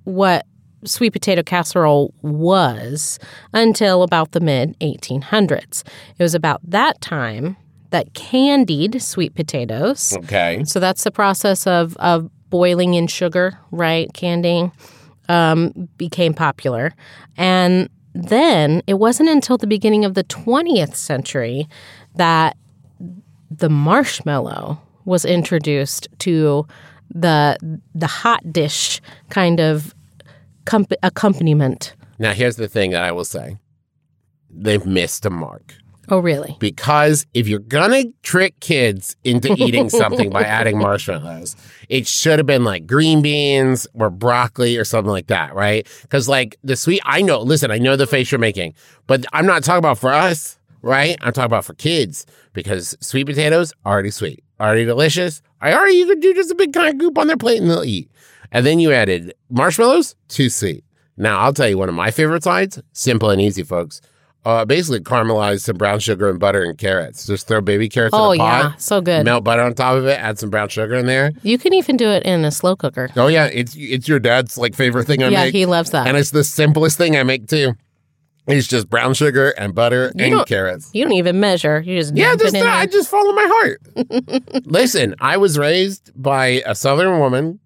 what 0.04 0.46
sweet 0.88 1.12
potato 1.13 1.43
casserole 1.43 2.13
was 2.21 3.19
until 3.54 4.04
about 4.04 4.32
the 4.32 4.39
mid 4.39 4.80
1800s. 4.80 5.84
It 6.17 6.24
was 6.24 6.36
about 6.36 6.62
that 6.69 7.02
time 7.02 7.58
that 7.91 8.13
candied 8.13 9.02
sweet 9.02 9.36
potatoes. 9.36 10.15
Okay. 10.17 10.63
So 10.65 10.80
that's 10.80 11.04
the 11.04 11.12
process 11.12 11.65
of, 11.65 11.95
of 11.98 12.30
boiling 12.50 12.93
in 12.93 13.08
sugar, 13.08 13.58
right? 13.71 14.12
Candying. 14.13 14.71
um, 15.28 15.89
became 15.98 16.34
popular. 16.36 16.93
And 17.36 17.89
then 18.13 18.84
it 18.86 18.95
wasn't 18.95 19.30
until 19.30 19.58
the 19.58 19.65
beginning 19.65 20.06
of 20.06 20.13
the 20.13 20.24
20th 20.26 20.95
century 20.95 21.67
that 22.15 22.56
the 23.50 23.69
marshmallow 23.69 24.80
was 25.06 25.26
introduced 25.26 26.08
to 26.19 26.67
the 27.10 27.58
the 27.95 28.08
hot 28.08 28.52
dish 28.52 29.02
kind 29.30 29.60
of 29.60 29.94
comp- 30.65 30.93
accompaniment. 31.04 31.95
Now, 32.19 32.34
here's 32.34 32.56
the 32.56 32.67
thing 32.67 32.91
that 32.91 33.04
I 33.04 33.12
will 33.12 33.25
say 33.25 33.58
they've 34.49 34.86
missed 34.86 35.25
a 35.25 35.30
mark. 35.30 35.75
Oh, 36.10 36.19
really? 36.19 36.56
Because 36.60 37.25
if 37.34 37.47
you're 37.47 37.60
gonna 37.60 38.04
trick 38.21 38.60
kids 38.60 39.15
into 39.23 39.56
eating 39.58 39.89
something 39.89 40.30
by 40.30 40.43
adding 40.43 40.78
marshmallows, 40.80 41.56
it 41.89 42.06
should 42.06 42.38
have 42.38 42.45
been 42.45 42.63
like 42.63 42.86
green 42.86 43.21
beans 43.21 43.88
or 43.95 44.10
broccoli 44.10 44.78
or 44.78 44.84
something 44.86 45.12
like 45.12 45.28
that, 45.28 45.56
right? 45.56 45.88
Because 46.04 46.30
like 46.30 46.58
the 46.63 46.75
sweet, 46.75 47.01
I 47.06 47.21
know. 47.21 47.41
Listen, 47.41 47.71
I 47.71 47.80
know 47.80 47.95
the 47.95 48.06
face 48.06 48.32
you're 48.32 48.39
making, 48.39 48.75
but 49.08 49.25
I'm 49.34 49.47
not 49.47 49.63
talking 49.63 49.80
about 49.80 49.97
for 49.97 50.13
us, 50.13 50.60
right? 50.84 51.17
I'm 51.21 51.34
talking 51.34 51.45
about 51.45 51.65
for 51.65 51.73
kids 51.73 52.28
because 52.54 52.95
sweet 53.01 53.25
potatoes 53.25 53.73
already 53.84 54.12
sweet, 54.12 54.43
already 54.60 54.86
delicious. 54.86 55.41
I 55.60 55.73
already 55.73 55.95
you 55.95 56.06
could 56.06 56.21
do 56.21 56.36
just 56.36 56.51
a 56.51 56.56
big 56.56 56.71
kind 56.71 56.89
of 56.89 56.99
goop 56.99 57.17
on 57.17 57.25
their 57.28 57.38
plate 57.38 57.62
and 57.62 57.69
they'll 57.69 57.84
eat. 57.84 58.12
And 58.56 58.65
then 58.65 58.80
you 58.80 58.94
added 58.94 59.34
marshmallows, 59.50 60.15
too 60.30 60.50
sweet. 60.50 60.86
Now 61.18 61.39
I'll 61.39 61.54
tell 61.54 61.68
you 61.68 61.78
one 61.78 61.89
of 61.89 61.96
my 61.96 62.10
favorite 62.10 62.44
sides, 62.44 62.82
simple 62.94 63.30
and 63.30 63.41
easy, 63.41 63.63
folks. 63.63 64.00
Uh, 64.46 64.63
basically 64.63 65.00
caramelize 65.00 65.62
some 65.62 65.76
brown 65.76 66.00
sugar 66.00 66.30
and 66.30 66.39
butter 66.39 66.63
and 66.63 66.78
carrots. 66.78 67.26
Just 67.28 67.48
throw 67.48 67.60
baby 67.62 67.89
carrots 67.89 68.13
Oh, 68.15 68.32
in 68.32 68.39
a 68.39 68.44
pot. 68.44 68.63
yeah. 68.63 68.74
So 68.78 69.02
good. 69.02 69.26
Melt 69.26 69.44
butter 69.44 69.63
on 69.63 69.74
top 69.74 69.96
of 69.96 70.06
it. 70.06 70.20
Add 70.20 70.38
some 70.39 70.50
brown 70.52 70.70
sugar 70.70 70.94
in 70.96 71.06
there. 71.08 71.34
You 71.41 71.58
can 71.58 71.74
even 71.74 71.98
do 71.98 72.08
it 72.10 72.24
in 72.24 72.46
a 72.46 72.52
slow 72.52 72.76
cooker. 72.76 73.10
Oh 73.18 73.28
yeah, 73.28 73.50
it's 73.52 73.76
it's 73.76 74.08
your 74.08 74.20
dad's 74.20 74.56
like 74.58 74.76
favorite 74.76 75.06
thing 75.08 75.24
I 75.24 75.30
yeah, 75.30 75.44
make, 75.46 75.54
he 75.54 75.65
loves 75.65 75.89
that. 75.91 76.08
and 76.08 76.15
it's 76.15 76.30
the 76.32 76.44
simplest 76.44 76.98
thing 76.98 77.18
I 77.18 77.24
make 77.24 77.48
too. 77.48 77.74
It's 78.48 78.68
just 78.68 78.88
brown 78.89 79.15
sugar 79.15 79.50
and 79.58 79.74
butter 79.74 80.12
You 80.15 80.38
and 80.38 80.46
carrots. 80.48 80.91
you 80.94 81.04
don't 81.04 81.13
even 81.13 81.39
measure. 81.39 81.82
You 81.82 81.98
just 82.00 82.15
Yeah, 82.15 82.36
just 82.36 82.54
it 82.54 82.60
in 82.62 82.68
I 82.68 82.86
there. 82.86 82.88
just 82.88 83.10
follow 83.10 83.34
my 83.34 83.48
heart. 83.50 83.82
Listen, 84.65 85.15
I 85.20 85.38
was 85.38 85.58
raised 85.58 86.12
by 86.15 86.62
a 86.68 86.76
Southern 86.76 87.20
woman, 87.20 87.60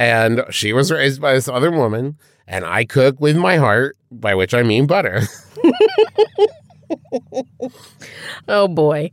and 0.00 0.44
she 0.48 0.72
was 0.72 0.90
raised 0.90 1.20
by 1.20 1.34
this 1.34 1.46
other 1.46 1.70
woman, 1.70 2.16
and 2.46 2.64
I 2.64 2.86
cook 2.86 3.20
with 3.20 3.36
my 3.36 3.58
heart, 3.58 3.98
by 4.10 4.34
which 4.34 4.54
I 4.54 4.62
mean 4.62 4.86
butter. 4.86 5.22
Oh 8.48 8.66
boy. 8.66 9.10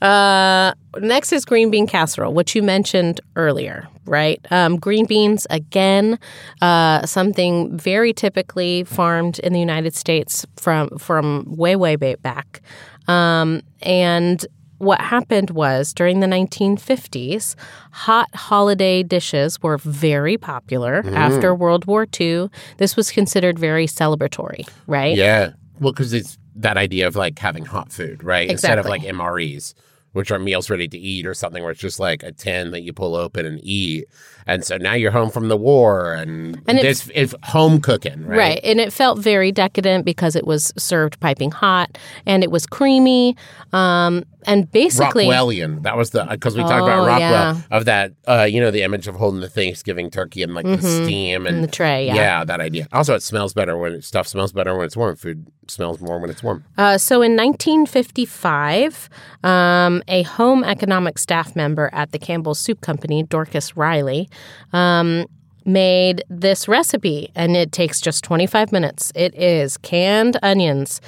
Uh, 0.00 0.72
next 0.98 1.32
is 1.32 1.44
green 1.44 1.70
bean 1.70 1.86
casserole, 1.86 2.32
which 2.32 2.54
you 2.54 2.62
mentioned 2.62 3.20
earlier, 3.34 3.88
right? 4.04 4.40
Um, 4.50 4.76
green 4.76 5.06
beans, 5.06 5.46
again, 5.50 6.18
uh, 6.62 7.04
something 7.04 7.76
very 7.76 8.12
typically 8.12 8.84
farmed 8.84 9.40
in 9.40 9.52
the 9.52 9.58
United 9.58 9.94
States 9.94 10.46
from 10.56 10.90
from 10.98 11.44
way 11.48 11.74
way 11.74 11.96
back. 11.96 12.60
Um, 13.08 13.62
and 13.82 14.46
what 14.78 15.00
happened 15.00 15.50
was 15.50 15.92
during 15.92 16.20
the 16.20 16.26
1950s, 16.26 17.54
hot 17.92 18.28
holiday 18.34 19.02
dishes 19.02 19.62
were 19.62 19.78
very 19.78 20.36
popular. 20.36 21.02
After 21.14 21.54
World 21.54 21.86
War 21.86 22.06
II, 22.18 22.48
this 22.78 22.96
was 22.96 23.10
considered 23.10 23.58
very 23.58 23.86
celebratory, 23.86 24.68
right? 24.86 25.16
yeah, 25.16 25.52
well, 25.80 25.92
because 25.92 26.12
it's 26.12 26.38
that 26.56 26.76
idea 26.76 27.06
of 27.06 27.16
like 27.16 27.38
having 27.38 27.64
hot 27.64 27.92
food, 27.92 28.22
right? 28.24 28.50
Instead 28.50 28.78
of 28.78 28.86
like 28.86 29.02
MREs, 29.02 29.74
which 30.12 30.30
are 30.30 30.38
meals 30.38 30.70
ready 30.70 30.88
to 30.88 30.98
eat, 30.98 31.26
or 31.26 31.34
something 31.34 31.62
where 31.62 31.72
it's 31.72 31.80
just 31.80 32.00
like 32.00 32.22
a 32.22 32.32
tin 32.32 32.70
that 32.70 32.80
you 32.82 32.92
pull 32.92 33.14
open 33.14 33.44
and 33.44 33.60
eat. 33.62 34.06
And 34.46 34.64
so 34.64 34.78
now 34.78 34.94
you're 34.94 35.10
home 35.10 35.28
from 35.28 35.48
the 35.48 35.56
war, 35.56 36.14
and, 36.14 36.62
And 36.66 36.78
this 36.78 37.10
is 37.10 37.36
home 37.42 37.80
cooking, 37.80 38.24
right? 38.26 38.38
Right. 38.38 38.60
And 38.64 38.80
it 38.80 38.92
felt 38.92 39.18
very 39.18 39.52
decadent 39.52 40.06
because 40.06 40.34
it 40.34 40.46
was 40.46 40.72
served 40.78 41.20
piping 41.20 41.50
hot 41.50 41.98
and 42.24 42.42
it 42.42 42.50
was 42.50 42.64
creamy. 42.66 43.36
Um, 43.72 44.24
and 44.46 44.70
basically, 44.70 45.26
Rockwellian. 45.26 45.82
That 45.82 45.96
was 45.96 46.10
the 46.10 46.24
because 46.30 46.56
we 46.56 46.62
talked 46.62 46.82
about 46.84 47.00
Oh, 47.00 47.06
Rockwell 47.06 47.18
yeah. 47.20 47.60
of 47.70 47.84
that. 47.86 48.12
Uh, 48.26 48.46
you 48.48 48.60
know, 48.60 48.70
the 48.70 48.82
image 48.82 49.06
of 49.08 49.16
holding 49.16 49.40
the 49.40 49.48
Thanksgiving 49.48 50.10
turkey 50.10 50.42
and 50.42 50.54
like 50.54 50.64
the 50.64 50.80
steam 50.80 51.46
and 51.46 51.56
in 51.56 51.62
the 51.62 51.68
tray, 51.68 52.06
yeah. 52.06 52.44
that 52.44 52.60
idea. 52.60 52.86
Also, 52.92 53.14
it 53.14 53.22
smells 53.22 53.52
better 53.54 53.76
when 53.76 53.94
it, 53.94 54.04
stuff 54.04 54.26
smells 54.26 54.52
better 54.52 54.76
when 54.76 54.86
it's 54.86 54.96
warm. 54.96 55.16
Food 55.16 55.46
smells 55.68 56.00
more 56.00 56.18
when 56.18 56.30
it's 56.30 56.42
warm. 56.42 56.64
Uh, 56.78 56.96
so 56.96 57.22
in 57.22 57.36
1955, 57.36 59.08
um, 59.44 60.02
a 60.08 60.22
home 60.22 60.64
economic 60.64 61.18
staff 61.18 61.56
member 61.56 61.90
at 61.92 62.12
the 62.12 62.18
Campbell's 62.18 62.58
Soup 62.58 62.80
Company, 62.80 63.22
Dorcas 63.22 63.76
Reilly, 63.76 64.28
um, 64.72 65.26
made 65.64 66.22
this 66.30 66.68
recipe, 66.68 67.30
and 67.34 67.56
it 67.56 67.72
takes 67.72 68.00
just 68.00 68.22
25 68.24 68.70
minutes. 68.72 69.12
It 69.16 69.34
is 69.34 69.76
canned 69.76 70.38
onions. 70.42 71.00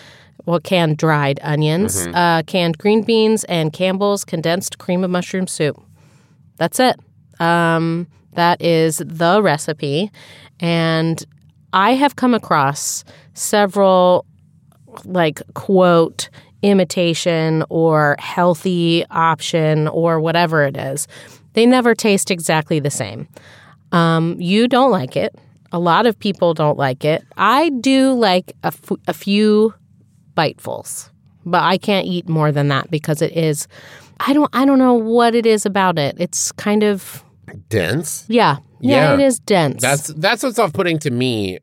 Well, 0.49 0.61
canned 0.61 0.97
dried 0.97 1.41
onions, 1.43 2.07
uh, 2.15 2.43
canned 2.47 2.79
green 2.79 3.03
beans, 3.03 3.45
and 3.45 3.71
Campbell's 3.71 4.25
condensed 4.25 4.79
cream 4.79 5.05
of 5.05 5.11
mushroom 5.11 5.47
soup. 5.47 5.79
That's 6.57 6.81
it. 6.81 6.99
Um, 7.39 8.07
that 8.33 8.63
is 8.63 8.97
the 9.05 9.43
recipe. 9.43 10.11
And 10.59 11.23
I 11.75 11.91
have 11.91 12.17
come 12.17 12.33
across 12.33 13.05
several 13.35 14.25
like 15.05 15.43
quote 15.53 16.31
imitation 16.63 17.63
or 17.69 18.17
healthy 18.19 19.05
option 19.11 19.87
or 19.89 20.19
whatever 20.19 20.65
it 20.65 20.79
is. 20.79 21.07
They 21.53 21.67
never 21.67 21.95
taste 21.95 22.31
exactly 22.31 22.81
the 22.81 22.91
same. 22.91 23.29
Um, 23.93 24.41
you 24.41 24.67
don't 24.67 24.91
like 24.91 25.15
it. 25.15 25.35
A 25.73 25.79
lot 25.79 26.07
of 26.07 26.19
people 26.19 26.55
don't 26.55 26.79
like 26.79 27.05
it. 27.05 27.23
I 27.37 27.69
do 27.69 28.15
like 28.15 28.53
a, 28.65 28.69
f- 28.69 28.93
a 29.07 29.13
few 29.13 29.75
bitefuls, 30.39 31.11
but 31.45 31.63
I 31.63 31.77
can't 31.79 32.07
eat 32.07 32.29
more 32.29 32.53
than 32.53 32.69
that 32.69 32.91
because 32.91 33.21
it 33.23 33.33
is. 33.37 33.67
I 34.21 34.33
don't. 34.33 34.51
I 34.53 34.65
don't 34.65 34.79
know 34.79 34.95
what 34.95 35.35
it 35.35 35.47
is 35.47 35.67
about 35.67 35.99
it. 35.99 36.17
It's 36.19 36.53
kind 36.53 36.83
of 36.83 37.23
Dense. 37.69 38.25
yeah. 38.29 38.59
Yeah, 38.81 38.97
Yeah. 39.11 39.15
it 39.15 39.21
is 39.21 39.39
dense. 39.41 39.83
That's 39.83 40.07
that's 40.09 40.43
what's 40.45 40.59
off 40.59 40.73
putting 40.73 40.99
to 41.01 41.11
me. 41.11 41.59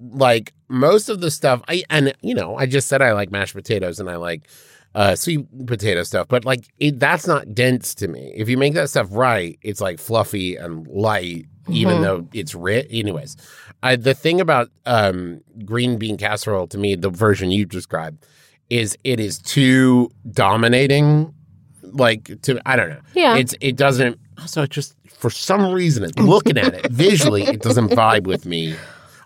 Like 0.00 0.52
most 0.68 1.08
of 1.08 1.20
the 1.20 1.30
stuff, 1.30 1.62
I 1.68 1.82
and 1.90 2.12
you 2.20 2.34
know, 2.34 2.56
I 2.56 2.66
just 2.66 2.88
said 2.88 3.00
I 3.02 3.12
like 3.12 3.30
mashed 3.30 3.54
potatoes 3.54 3.98
and 4.00 4.08
I 4.10 4.16
like 4.16 4.48
uh, 4.94 5.14
sweet 5.14 5.46
potato 5.66 6.02
stuff, 6.02 6.28
but 6.28 6.44
like 6.44 6.64
it, 6.78 6.98
that's 6.98 7.26
not 7.26 7.54
dense 7.54 7.94
to 7.96 8.08
me. 8.08 8.32
If 8.36 8.48
you 8.48 8.56
make 8.58 8.74
that 8.74 8.90
stuff 8.90 9.08
right, 9.10 9.58
it's 9.62 9.80
like 9.80 9.98
fluffy 9.98 10.56
and 10.56 10.86
light, 10.88 11.46
even 11.68 11.98
Mhm. 11.98 12.02
though 12.02 12.28
it's 12.32 12.54
rich. 12.54 12.86
Anyways, 12.90 13.36
I, 13.82 13.96
the 13.96 14.14
thing 14.14 14.40
about 14.40 14.70
um, 14.86 15.42
green 15.64 15.98
bean 15.98 16.16
casserole 16.16 16.66
to 16.68 16.78
me, 16.78 16.94
the 16.96 17.10
version 17.10 17.50
you 17.50 17.64
described, 17.64 18.26
is 18.70 18.96
it 19.04 19.20
is 19.20 19.38
too 19.38 20.10
dominating. 20.30 21.34
Like 21.82 22.40
to, 22.42 22.60
I 22.66 22.76
don't 22.76 22.90
know. 22.90 23.00
Yeah. 23.14 23.36
it's 23.36 23.54
it 23.60 23.76
doesn't. 23.76 24.18
Also, 24.38 24.62
it 24.62 24.70
just 24.70 24.94
for 25.08 25.30
some 25.30 25.72
reason, 25.72 26.10
looking 26.18 26.58
at 26.58 26.74
it 26.74 26.90
visually, 26.90 27.42
it 27.44 27.62
doesn't 27.62 27.90
vibe 27.90 28.26
with 28.26 28.46
me. 28.46 28.76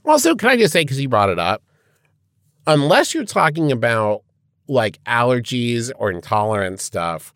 Also, 0.04 0.34
can 0.34 0.48
I 0.48 0.56
just 0.56 0.72
say 0.72 0.82
because 0.82 1.00
you 1.00 1.08
brought 1.08 1.28
it 1.28 1.38
up, 1.38 1.62
unless 2.66 3.14
you're 3.14 3.24
talking 3.24 3.72
about 3.72 4.22
like 4.68 5.02
allergies 5.04 5.90
or 5.96 6.10
intolerance 6.10 6.82
stuff, 6.82 7.34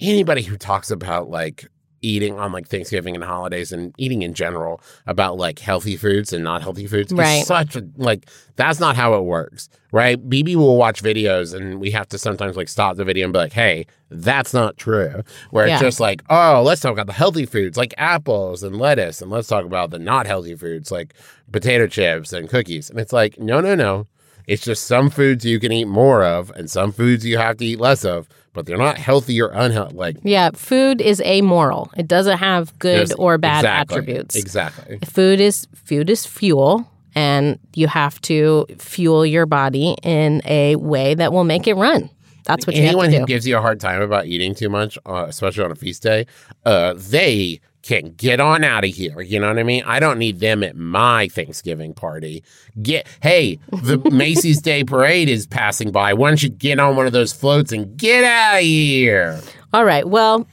anybody 0.00 0.42
who 0.42 0.56
talks 0.56 0.90
about 0.90 1.30
like 1.30 1.66
eating 2.02 2.38
on 2.38 2.52
like 2.52 2.68
Thanksgiving 2.68 3.14
and 3.14 3.24
holidays 3.24 3.72
and 3.72 3.94
eating 3.98 4.22
in 4.22 4.34
general 4.34 4.80
about 5.06 5.36
like 5.36 5.58
healthy 5.58 5.96
foods 5.96 6.32
and 6.32 6.44
not 6.44 6.62
healthy 6.62 6.86
foods 6.86 7.12
Right. 7.12 7.40
is 7.40 7.46
such 7.46 7.76
a 7.76 7.82
like 7.96 8.28
that's 8.56 8.80
not 8.80 8.96
how 8.96 9.14
it 9.14 9.22
works, 9.22 9.68
right? 9.92 10.18
BB 10.28 10.56
will 10.56 10.76
watch 10.76 11.02
videos 11.02 11.54
and 11.54 11.80
we 11.80 11.90
have 11.92 12.08
to 12.08 12.18
sometimes 12.18 12.56
like 12.56 12.68
stop 12.68 12.96
the 12.96 13.04
video 13.04 13.24
and 13.24 13.32
be 13.32 13.38
like, 13.38 13.52
hey, 13.52 13.86
that's 14.10 14.52
not 14.54 14.76
true. 14.76 15.22
Where 15.50 15.66
Yeah. 15.66 15.74
it's 15.74 15.82
just 15.82 16.00
like, 16.00 16.22
oh, 16.30 16.62
let's 16.62 16.80
talk 16.80 16.92
about 16.92 17.06
the 17.06 17.12
healthy 17.12 17.46
foods 17.46 17.76
like 17.76 17.94
apples 17.98 18.62
and 18.62 18.76
lettuce, 18.78 19.20
and 19.22 19.30
let's 19.30 19.48
talk 19.48 19.64
about 19.64 19.90
the 19.90 19.98
not 19.98 20.26
healthy 20.26 20.54
foods 20.54 20.90
like 20.90 21.14
potato 21.52 21.86
chips 21.86 22.32
and 22.32 22.48
cookies. 22.48 22.90
And 22.90 22.98
it's 22.98 23.12
like, 23.12 23.38
no, 23.38 23.60
no, 23.60 23.74
no. 23.74 24.06
It's 24.46 24.62
just 24.64 24.84
some 24.86 25.10
foods 25.10 25.44
you 25.44 25.58
can 25.58 25.72
eat 25.72 25.86
more 25.86 26.22
of 26.24 26.50
and 26.50 26.70
some 26.70 26.92
foods 26.92 27.26
you 27.26 27.36
have 27.36 27.56
to 27.56 27.64
eat 27.66 27.80
less 27.80 28.04
of, 28.04 28.28
but 28.56 28.66
they're 28.66 28.76
not 28.76 28.98
healthy 28.98 29.40
or 29.40 29.50
unhealthy. 29.54 29.94
Like 29.94 30.16
yeah. 30.24 30.50
Food 30.50 31.00
is 31.00 31.20
amoral. 31.20 31.92
It 31.96 32.08
doesn't 32.08 32.38
have 32.38 32.76
good 32.80 33.12
or 33.16 33.38
bad 33.38 33.60
exactly, 33.60 33.96
attributes. 33.96 34.34
Exactly. 34.34 34.98
food 35.04 35.40
is 35.40 35.68
food 35.74 36.10
is 36.10 36.26
fuel 36.26 36.90
and 37.14 37.60
you 37.74 37.86
have 37.86 38.20
to 38.22 38.66
fuel 38.78 39.24
your 39.24 39.46
body 39.46 39.94
in 40.02 40.42
a 40.44 40.74
way 40.76 41.14
that 41.14 41.32
will 41.32 41.44
make 41.44 41.68
it 41.68 41.74
run 41.74 42.10
that's 42.46 42.66
what 42.66 42.76
you 42.76 42.82
Anyone 42.82 43.06
have 43.06 43.12
to 43.12 43.20
who 43.20 43.26
gives 43.26 43.46
you 43.46 43.56
a 43.56 43.60
hard 43.60 43.80
time 43.80 44.00
about 44.00 44.26
eating 44.26 44.54
too 44.54 44.68
much, 44.68 44.96
uh, 45.04 45.26
especially 45.28 45.64
on 45.64 45.72
a 45.72 45.74
feast 45.74 46.02
day, 46.02 46.26
uh, 46.64 46.94
they 46.96 47.60
can 47.86 48.12
get 48.14 48.40
on 48.40 48.64
out 48.64 48.84
of 48.84 48.90
here. 48.90 49.20
You 49.20 49.38
know 49.38 49.48
what 49.48 49.58
I 49.58 49.62
mean? 49.62 49.82
I 49.86 50.00
don't 50.00 50.18
need 50.18 50.40
them 50.40 50.62
at 50.62 50.76
my 50.76 51.28
Thanksgiving 51.28 51.94
party. 51.94 52.42
Get 52.82 53.06
hey, 53.22 53.58
the 53.70 53.98
Macy's 54.10 54.60
Day 54.60 54.84
Parade 54.84 55.28
is 55.28 55.46
passing 55.46 55.92
by. 55.92 56.12
Why 56.14 56.28
don't 56.30 56.42
you 56.42 56.48
get 56.48 56.80
on 56.80 56.96
one 56.96 57.06
of 57.06 57.12
those 57.12 57.32
floats 57.32 57.72
and 57.72 57.96
get 57.96 58.24
out 58.24 58.58
of 58.58 58.62
here? 58.62 59.40
all 59.72 59.84
right 59.84 60.08
well 60.08 60.46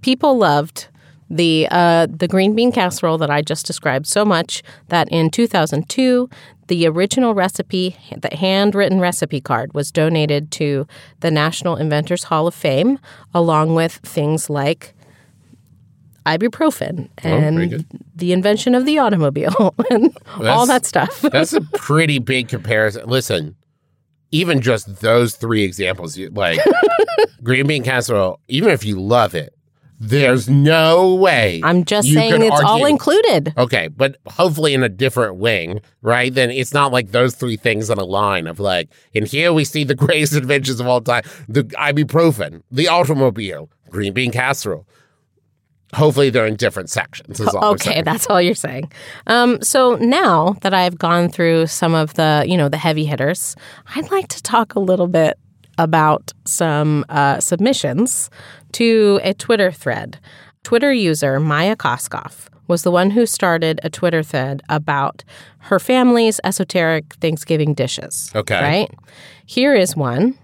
people 0.00 0.38
loved 0.38 0.88
The 1.28 1.66
uh, 1.70 2.06
the 2.08 2.28
green 2.28 2.54
bean 2.54 2.72
casserole 2.72 3.18
that 3.18 3.30
I 3.30 3.42
just 3.42 3.66
described 3.66 4.06
so 4.06 4.24
much 4.24 4.62
that 4.88 5.08
in 5.10 5.30
2002 5.30 6.28
the 6.68 6.86
original 6.86 7.32
recipe, 7.34 7.96
the 8.16 8.34
handwritten 8.36 9.00
recipe 9.00 9.40
card, 9.40 9.72
was 9.72 9.92
donated 9.92 10.50
to 10.52 10.86
the 11.20 11.30
National 11.30 11.76
Inventors 11.76 12.24
Hall 12.24 12.48
of 12.48 12.54
Fame, 12.54 12.98
along 13.32 13.76
with 13.76 13.94
things 14.02 14.50
like 14.50 14.95
ibuprofen 16.26 17.08
Oh, 17.24 17.28
and 17.28 17.70
good. 17.70 17.86
the 18.14 18.32
invention 18.32 18.74
of 18.74 18.84
the 18.84 18.98
automobile 18.98 19.74
and 19.90 20.16
all 20.40 20.66
that 20.66 20.84
stuff. 20.84 21.20
That's 21.32 21.52
a 21.52 21.60
pretty 21.60 22.18
big 22.18 22.48
comparison. 22.48 23.08
Listen, 23.08 23.56
even 24.32 24.60
just 24.60 25.00
those 25.00 25.36
three 25.36 25.62
examples, 25.62 26.18
like 26.18 26.58
green 27.42 27.66
bean 27.66 27.84
casserole, 27.84 28.40
even 28.48 28.70
if 28.70 28.84
you 28.84 29.00
love 29.00 29.34
it, 29.34 29.52
there's 29.98 30.46
no 30.46 31.14
way. 31.14 31.62
I'm 31.64 31.84
just 31.84 32.12
saying 32.12 32.42
it's 32.42 32.60
all 32.60 32.84
included. 32.84 33.54
Okay, 33.56 33.88
but 33.88 34.18
hopefully 34.26 34.74
in 34.74 34.82
a 34.82 34.90
different 34.90 35.36
wing, 35.36 35.80
right? 36.02 36.34
Then 36.34 36.50
it's 36.50 36.74
not 36.74 36.92
like 36.92 37.12
those 37.12 37.34
three 37.34 37.56
things 37.56 37.88
on 37.88 37.96
a 37.96 38.04
line 38.04 38.46
of 38.46 38.60
like, 38.60 38.90
and 39.14 39.26
here 39.26 39.54
we 39.54 39.64
see 39.64 39.84
the 39.84 39.94
greatest 39.94 40.34
inventions 40.34 40.80
of 40.80 40.86
all 40.86 41.00
time: 41.00 41.22
the 41.48 41.62
ibuprofen, 41.64 42.62
the 42.70 42.88
automobile, 42.88 43.70
green 43.88 44.12
bean 44.12 44.32
casserole. 44.32 44.86
Hopefully 45.94 46.30
they're 46.30 46.46
in 46.46 46.56
different 46.56 46.90
sections. 46.90 47.40
Okay, 47.40 48.02
that's 48.02 48.26
all 48.26 48.42
you're 48.42 48.54
saying. 48.54 48.90
Um, 49.28 49.62
so 49.62 49.96
now 49.96 50.56
that 50.62 50.74
I've 50.74 50.98
gone 50.98 51.28
through 51.28 51.68
some 51.68 51.94
of 51.94 52.14
the, 52.14 52.44
you 52.46 52.56
know, 52.56 52.68
the 52.68 52.76
heavy 52.76 53.04
hitters, 53.04 53.54
I'd 53.94 54.10
like 54.10 54.28
to 54.28 54.42
talk 54.42 54.74
a 54.74 54.80
little 54.80 55.06
bit 55.06 55.38
about 55.78 56.32
some 56.44 57.04
uh, 57.08 57.38
submissions 57.40 58.30
to 58.72 59.20
a 59.22 59.32
Twitter 59.34 59.70
thread. 59.70 60.18
Twitter 60.64 60.92
user 60.92 61.38
Maya 61.38 61.76
Koskoff 61.76 62.48
was 62.66 62.82
the 62.82 62.90
one 62.90 63.10
who 63.10 63.26
started 63.26 63.80
a 63.84 63.90
Twitter 63.90 64.22
thread 64.22 64.62
about 64.68 65.22
her 65.58 65.78
family's 65.78 66.40
esoteric 66.42 67.14
Thanksgiving 67.14 67.74
dishes. 67.74 68.32
Okay. 68.34 68.60
Right? 68.60 68.90
Here 69.44 69.74
is 69.74 69.94
one 69.94 70.36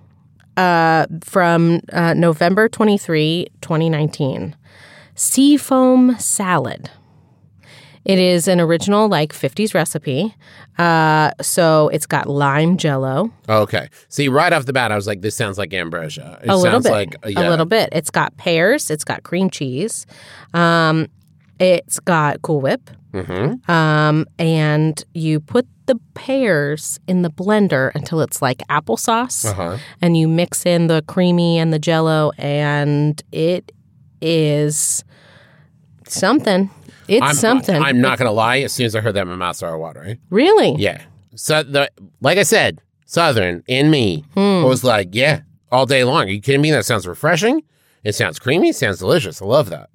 uh, 0.56 1.06
from 1.22 1.80
uh, 1.92 2.14
November 2.14 2.68
23, 2.68 3.48
2019 3.60 4.54
seafoam 5.14 6.16
salad. 6.18 6.90
It 8.04 8.18
is 8.18 8.48
an 8.48 8.60
original, 8.60 9.08
like 9.08 9.32
50s 9.32 9.74
recipe. 9.74 10.34
Uh, 10.76 11.30
so 11.40 11.88
it's 11.90 12.06
got 12.06 12.28
lime 12.28 12.76
jello, 12.76 13.30
Okay. 13.48 13.88
See, 14.08 14.26
right 14.28 14.52
off 14.52 14.64
the 14.66 14.72
bat, 14.72 14.90
I 14.90 14.96
was 14.96 15.06
like, 15.06 15.20
this 15.20 15.36
sounds 15.36 15.56
like 15.56 15.72
ambrosia. 15.72 16.40
It 16.42 16.48
a 16.48 16.56
little 16.56 16.82
sounds 16.82 16.84
bit. 16.84 16.92
like 16.92 17.14
uh, 17.24 17.28
yeah. 17.28 17.48
A 17.48 17.50
little 17.50 17.66
bit. 17.66 17.90
It's 17.92 18.10
got 18.10 18.36
pears, 18.38 18.90
it's 18.90 19.04
got 19.04 19.22
cream 19.22 19.50
cheese, 19.50 20.04
um, 20.54 21.06
it's 21.60 22.00
got 22.00 22.42
Cool 22.42 22.60
Whip. 22.60 22.90
Mhm. 23.12 23.68
Um, 23.68 24.26
and 24.38 25.04
you 25.12 25.38
put 25.38 25.66
the 25.86 25.96
pears 26.14 26.98
in 27.06 27.20
the 27.22 27.30
blender 27.30 27.94
until 27.94 28.20
it's 28.22 28.40
like 28.40 28.58
applesauce. 28.68 29.44
Uh-huh. 29.44 29.76
and 30.00 30.16
you 30.16 30.26
mix 30.26 30.64
in 30.66 30.86
the 30.86 31.04
creamy 31.06 31.58
and 31.58 31.72
the 31.72 31.78
jello, 31.78 32.32
and 32.38 33.22
it 33.30 33.70
is 34.22 35.04
something. 36.06 36.70
It's 37.08 37.24
I'm, 37.24 37.34
something. 37.34 37.82
I'm 37.82 38.00
not 38.00 38.18
going 38.18 38.28
to 38.28 38.32
lie. 38.32 38.58
As 38.60 38.72
soon 38.72 38.86
as 38.86 38.94
I 38.96 39.00
heard 39.00 39.14
that, 39.14 39.26
my 39.26 39.34
mouth 39.36 39.56
started 39.56 39.78
watering. 39.78 40.18
really. 40.30 40.76
Yeah. 40.78 41.02
So, 41.34 41.62
the, 41.62 41.90
like 42.20 42.38
I 42.38 42.42
said, 42.42 42.80
Southern 43.06 43.62
in 43.66 43.90
me 43.90 44.24
Hmm. 44.34 44.62
was 44.64 44.84
like, 44.84 45.08
yeah, 45.12 45.40
all 45.70 45.86
day 45.86 46.04
long. 46.04 46.24
Are 46.24 46.28
you 46.30 46.40
kidding 46.40 46.60
me? 46.60 46.70
That 46.70 46.84
sounds 46.84 47.06
refreshing. 47.06 47.62
It 48.04 48.14
sounds 48.14 48.38
creamy. 48.38 48.70
It 48.70 48.76
sounds 48.76 48.98
delicious. 48.98 49.40
I 49.40 49.46
love 49.46 49.70
that. 49.70 49.88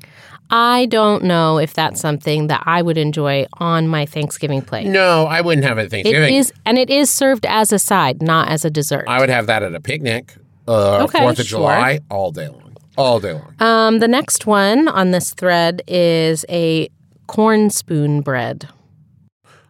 I 0.50 0.86
don't 0.86 1.24
know 1.26 1.58
if 1.58 1.74
that's 1.74 2.00
something 2.00 2.48
that 2.48 2.63
I 2.66 2.82
would 2.82 2.98
enjoy 2.98 3.46
on 3.54 3.88
my 3.88 4.06
Thanksgiving 4.06 4.62
plate. 4.62 4.88
No, 4.88 5.26
I 5.26 5.42
wouldn't 5.42 5.66
have 5.66 5.78
it 5.78 5.82
at 5.82 5.86
It 5.88 5.90
Thanksgiving. 5.92 6.34
It 6.34 6.38
is, 6.38 6.54
and 6.66 6.78
it 6.78 6.90
is 6.90 7.10
served 7.10 7.46
as 7.46 7.74
a 7.74 7.80
side, 7.80 8.22
not 8.22 8.48
as 8.48 8.63
a 8.63 8.70
dessert. 8.70 9.06
I 9.08 9.20
would 9.20 9.30
have 9.30 9.48
that 9.48 9.62
at 9.62 9.76
a 9.76 9.80
picnic, 9.82 10.36
uh, 10.68 11.04
Okay, 11.04 11.20
Fourth 11.20 11.40
of 11.40 11.46
sure. 11.48 11.60
July, 11.60 12.00
all 12.10 12.32
day 12.32 12.48
long. 12.48 12.67
All 12.98 13.20
day 13.20 13.34
long. 13.34 13.56
um, 13.62 14.00
the 14.00 14.08
next 14.08 14.46
one 14.46 14.88
on 14.88 15.12
this 15.12 15.34
thread 15.34 15.82
is 15.88 16.46
a 16.50 16.90
corn 17.28 17.70
spoon 17.70 18.22
bread. 18.22 18.68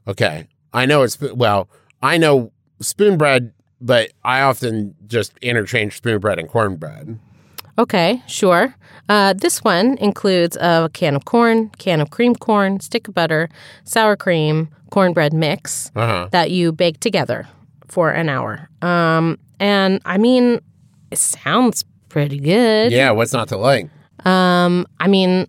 Okay. 0.08 0.48
I 0.74 0.86
know 0.86 1.04
it's, 1.04 1.20
well, 1.20 1.70
I 2.02 2.18
know 2.18 2.52
spoon 2.82 3.18
bread, 3.18 3.54
but 3.82 4.12
I 4.24 4.42
often 4.42 4.96
just 5.08 5.34
interchange 5.42 5.98
spoon 5.98 6.20
bread 6.20 6.40
and 6.40 6.48
cornbread. 6.48 7.20
Okay, 7.80 8.22
sure. 8.28 8.76
Uh, 9.10 9.34
this 9.34 9.63
one 9.63 9.98
includes 10.00 10.58
a 10.58 10.90
can 10.94 11.16
of 11.16 11.26
corn, 11.26 11.70
can 11.78 12.02
of 12.02 12.10
cream 12.10 12.36
corn, 12.36 12.80
stick 12.80 13.08
of 13.08 13.13
butter, 13.13 13.50
sour 13.84 14.16
cream, 14.16 14.70
cornbread 14.90 15.32
mix 15.34 15.92
Uh 15.96 16.08
huh. 16.08 16.28
that 16.32 16.50
you 16.52 16.72
bake 16.72 17.00
together 17.00 17.48
for 17.88 18.10
an 18.12 18.30
hour. 18.30 18.70
Um, 18.82 19.38
and 19.60 20.02
I 20.06 20.18
mean, 20.18 20.60
it 21.12 21.20
sounds 21.20 21.86
pretty 22.17 22.39
good. 22.39 22.91
Yeah, 22.91 23.12
what's 23.12 23.32
not 23.32 23.47
to 23.49 23.58
like? 23.58 23.91
Um, 24.25 24.88
I 24.99 25.08
mean, 25.08 25.45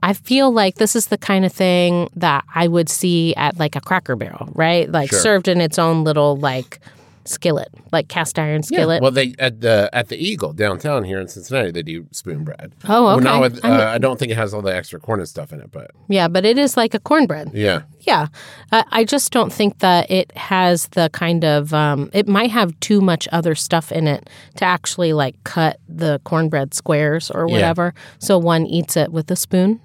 I 0.00 0.12
feel 0.12 0.52
like 0.52 0.76
this 0.76 0.94
is 0.94 1.08
the 1.08 1.18
kind 1.18 1.44
of 1.44 1.52
thing 1.52 2.08
that 2.14 2.44
I 2.54 2.68
would 2.68 2.88
see 2.88 3.34
at 3.34 3.58
like 3.58 3.74
a 3.74 3.80
Cracker 3.80 4.14
Barrel, 4.14 4.48
right? 4.54 4.88
Like 4.88 5.10
Sure. 5.10 5.18
served 5.18 5.48
in 5.48 5.60
its 5.60 5.76
own 5.76 6.04
little 6.04 6.36
like 6.36 6.78
skillet, 7.26 7.68
like 7.92 8.08
cast 8.08 8.38
iron 8.38 8.62
skillet. 8.62 9.02
Well, 9.02 9.10
they 9.10 9.34
at 9.38 9.60
the 9.60 9.88
at 9.92 10.08
the 10.08 10.16
Eagle 10.16 10.52
downtown 10.52 11.04
here 11.04 11.20
in 11.20 11.28
Cincinnati, 11.28 11.70
they 11.70 11.82
do 11.82 12.06
spoon 12.12 12.44
bread. 12.44 12.72
Oh, 12.88 13.04
Well, 13.04 13.14
okay. 13.16 13.24
not 13.24 13.40
with, 13.40 13.64
uh, 13.64 13.68
I'm- 13.68 14.00
don't 14.00 14.18
think 14.18 14.30
it 14.32 14.36
has 14.36 14.52
all 14.54 14.62
the 14.62 14.74
extra 14.74 15.00
corn 15.00 15.20
and 15.20 15.28
stuff 15.28 15.52
in 15.52 15.60
it, 15.60 15.70
but 15.72 15.90
yeah, 16.08 16.28
but 16.28 16.44
it 16.44 16.58
is 16.58 16.76
like 16.76 16.94
a 16.94 16.98
cornbread. 17.00 17.50
yeah. 17.54 17.82
Yeah, 18.00 18.26
I 18.70 18.84
I 18.92 19.04
just 19.04 19.32
don't 19.32 19.50
think 19.52 19.78
that 19.78 20.10
it 20.10 20.36
has 20.36 20.88
the 20.88 21.08
kind 21.12 21.42
of. 21.44 21.72
Um, 21.72 22.10
it 22.12 22.28
might 22.28 22.50
have 22.50 22.78
too 22.80 23.00
much 23.00 23.26
other 23.32 23.54
stuff 23.54 23.90
in 23.90 24.06
it 24.06 24.28
to 24.56 24.64
actually 24.66 25.12
like 25.14 25.42
cut 25.44 25.78
the 25.88 26.20
cornbread 26.24 26.74
squares 26.74 27.30
or 27.30 27.46
Yeah. 27.48 27.54
whatever. 27.54 27.94
So 28.18 28.36
one 28.38 28.66
eats 28.66 28.96
it 28.98 29.10
with 29.10 29.30
a 29.30 29.36
spoon. 29.36 29.80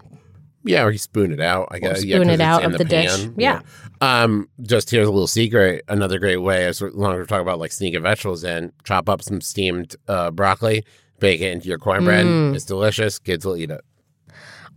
Yeah, 0.69 0.83
or 0.83 0.91
you 0.91 0.97
spoon 0.97 1.31
it 1.31 1.39
out. 1.41 1.67
I 1.71 1.79
guess. 1.79 2.03
yeah, 2.03 2.15
spoon 2.17 2.27
'cause 2.27 2.35
it 2.35 2.41
out 2.41 2.63
of 2.63 2.77
the 2.77 2.85
dish. 2.85 3.09
pan. 3.15 3.33
Yeah. 3.37 3.61
Um, 4.01 4.49
just 4.61 4.89
here's 4.89 5.07
a 5.07 5.11
little 5.11 5.27
secret. 5.27 5.83
Another 5.87 6.19
great 6.19 6.37
way, 6.37 6.65
as 6.65 6.81
long 6.81 7.13
as 7.13 7.17
we're 7.17 7.25
talking 7.25 7.41
about 7.41 7.59
like 7.59 7.71
sneaking 7.71 8.01
vegetables 8.03 8.43
in, 8.43 8.71
chop 8.83 9.09
up 9.09 9.21
some 9.21 9.41
steamed 9.41 9.95
uh, 10.07 10.31
broccoli, 10.31 10.85
bake 11.19 11.41
it 11.41 11.51
into 11.51 11.67
your 11.67 11.77
cornbread. 11.79 12.25
Mm. 12.25 12.55
It's 12.55 12.65
delicious. 12.65 13.19
Kids 13.19 13.45
will 13.45 13.57
eat 13.57 13.71
it. 13.71 13.81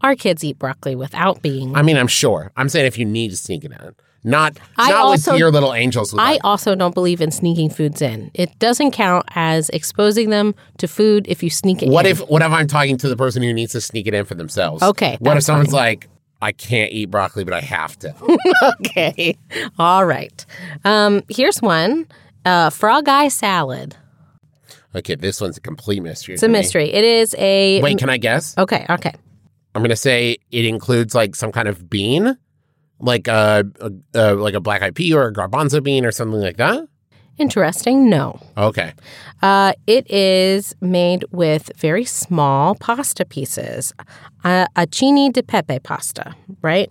Our 0.00 0.16
kids 0.16 0.42
eat 0.42 0.58
broccoli 0.58 0.96
without 0.96 1.42
being. 1.42 1.76
I 1.76 1.82
mean, 1.82 1.96
I'm 1.96 2.08
sure. 2.08 2.50
I'm 2.56 2.68
saying 2.68 2.86
if 2.86 2.98
you 2.98 3.04
need 3.04 3.30
to 3.30 3.36
sneak 3.36 3.64
it 3.64 3.70
in, 3.70 3.94
not 4.24 4.56
I 4.76 4.90
not 4.90 4.98
also- 5.00 5.32
with 5.32 5.38
your 5.40 5.50
little 5.50 5.74
angels. 5.74 6.12
With 6.12 6.20
I 6.20 6.32
like- 6.32 6.40
also 6.44 6.74
don't 6.74 6.94
believe 6.94 7.20
in 7.20 7.30
sneaking 7.30 7.70
foods 7.70 8.00
in. 8.02 8.30
It 8.34 8.56
doesn't 8.58 8.92
count 8.92 9.24
as 9.34 9.68
exposing 9.70 10.30
them 10.30 10.54
to 10.78 10.86
food 10.88 11.26
if 11.28 11.42
you 11.42 11.50
sneak 11.50 11.82
it 11.82 11.88
What 11.88 12.06
in. 12.06 12.12
if 12.12 12.20
what 12.28 12.42
if 12.42 12.50
I'm 12.52 12.66
talking 12.68 12.96
to 12.98 13.08
the 13.08 13.16
person 13.16 13.42
who 13.42 13.52
needs 13.52 13.72
to 13.72 13.80
sneak 13.80 14.06
it 14.06 14.14
in 14.14 14.24
for 14.24 14.34
themselves? 14.34 14.82
Okay, 14.82 15.16
What 15.20 15.36
if 15.36 15.42
someone's 15.42 15.70
fine. 15.70 15.76
like, 15.80 16.08
I 16.40 16.52
can't 16.52 16.90
eat 16.92 17.06
broccoli, 17.06 17.44
but 17.44 17.54
I 17.54 17.60
have 17.60 17.98
to. 18.00 18.14
okay. 18.80 19.36
All 19.78 20.04
right. 20.04 20.44
Um, 20.84 21.22
here's 21.28 21.62
one 21.62 22.06
uh, 22.44 22.70
frog 22.70 23.08
eye 23.08 23.28
salad. 23.28 23.96
okay, 24.94 25.14
this 25.14 25.40
one's 25.40 25.56
a 25.56 25.60
complete 25.60 26.02
mystery. 26.02 26.34
It's 26.34 26.42
a 26.42 26.46
to 26.46 26.52
me. 26.52 26.58
mystery. 26.58 26.92
It 26.92 27.04
is 27.04 27.34
a. 27.38 27.80
Wait, 27.82 27.98
can 27.98 28.10
I 28.10 28.16
guess? 28.18 28.56
Okay, 28.58 28.84
okay. 28.90 29.12
I'm 29.74 29.82
gonna 29.82 29.96
say 29.96 30.36
it 30.50 30.64
includes 30.64 31.14
like 31.14 31.34
some 31.34 31.50
kind 31.52 31.66
of 31.68 31.88
bean, 31.88 32.36
like 33.02 33.28
a, 33.28 33.64
a, 33.80 33.90
a 34.14 34.24
like 34.34 34.54
a 34.54 34.60
black 34.60 34.80
eyed 34.82 34.94
pea 34.94 35.12
or 35.12 35.26
a 35.26 35.32
garbanzo 35.32 35.82
bean 35.82 36.06
or 36.06 36.12
something 36.12 36.40
like 36.40 36.56
that. 36.56 36.86
Interesting. 37.38 38.08
No. 38.10 38.38
Okay, 38.56 38.92
Uh, 39.42 39.72
it 39.86 40.08
is 40.10 40.74
made 40.80 41.24
with 41.32 41.70
very 41.76 42.04
small 42.04 42.74
pasta 42.76 43.24
pieces, 43.24 43.92
uh, 44.44 44.66
acini 44.76 45.32
di 45.32 45.42
pepe 45.42 45.78
pasta, 45.80 46.34
right? 46.62 46.88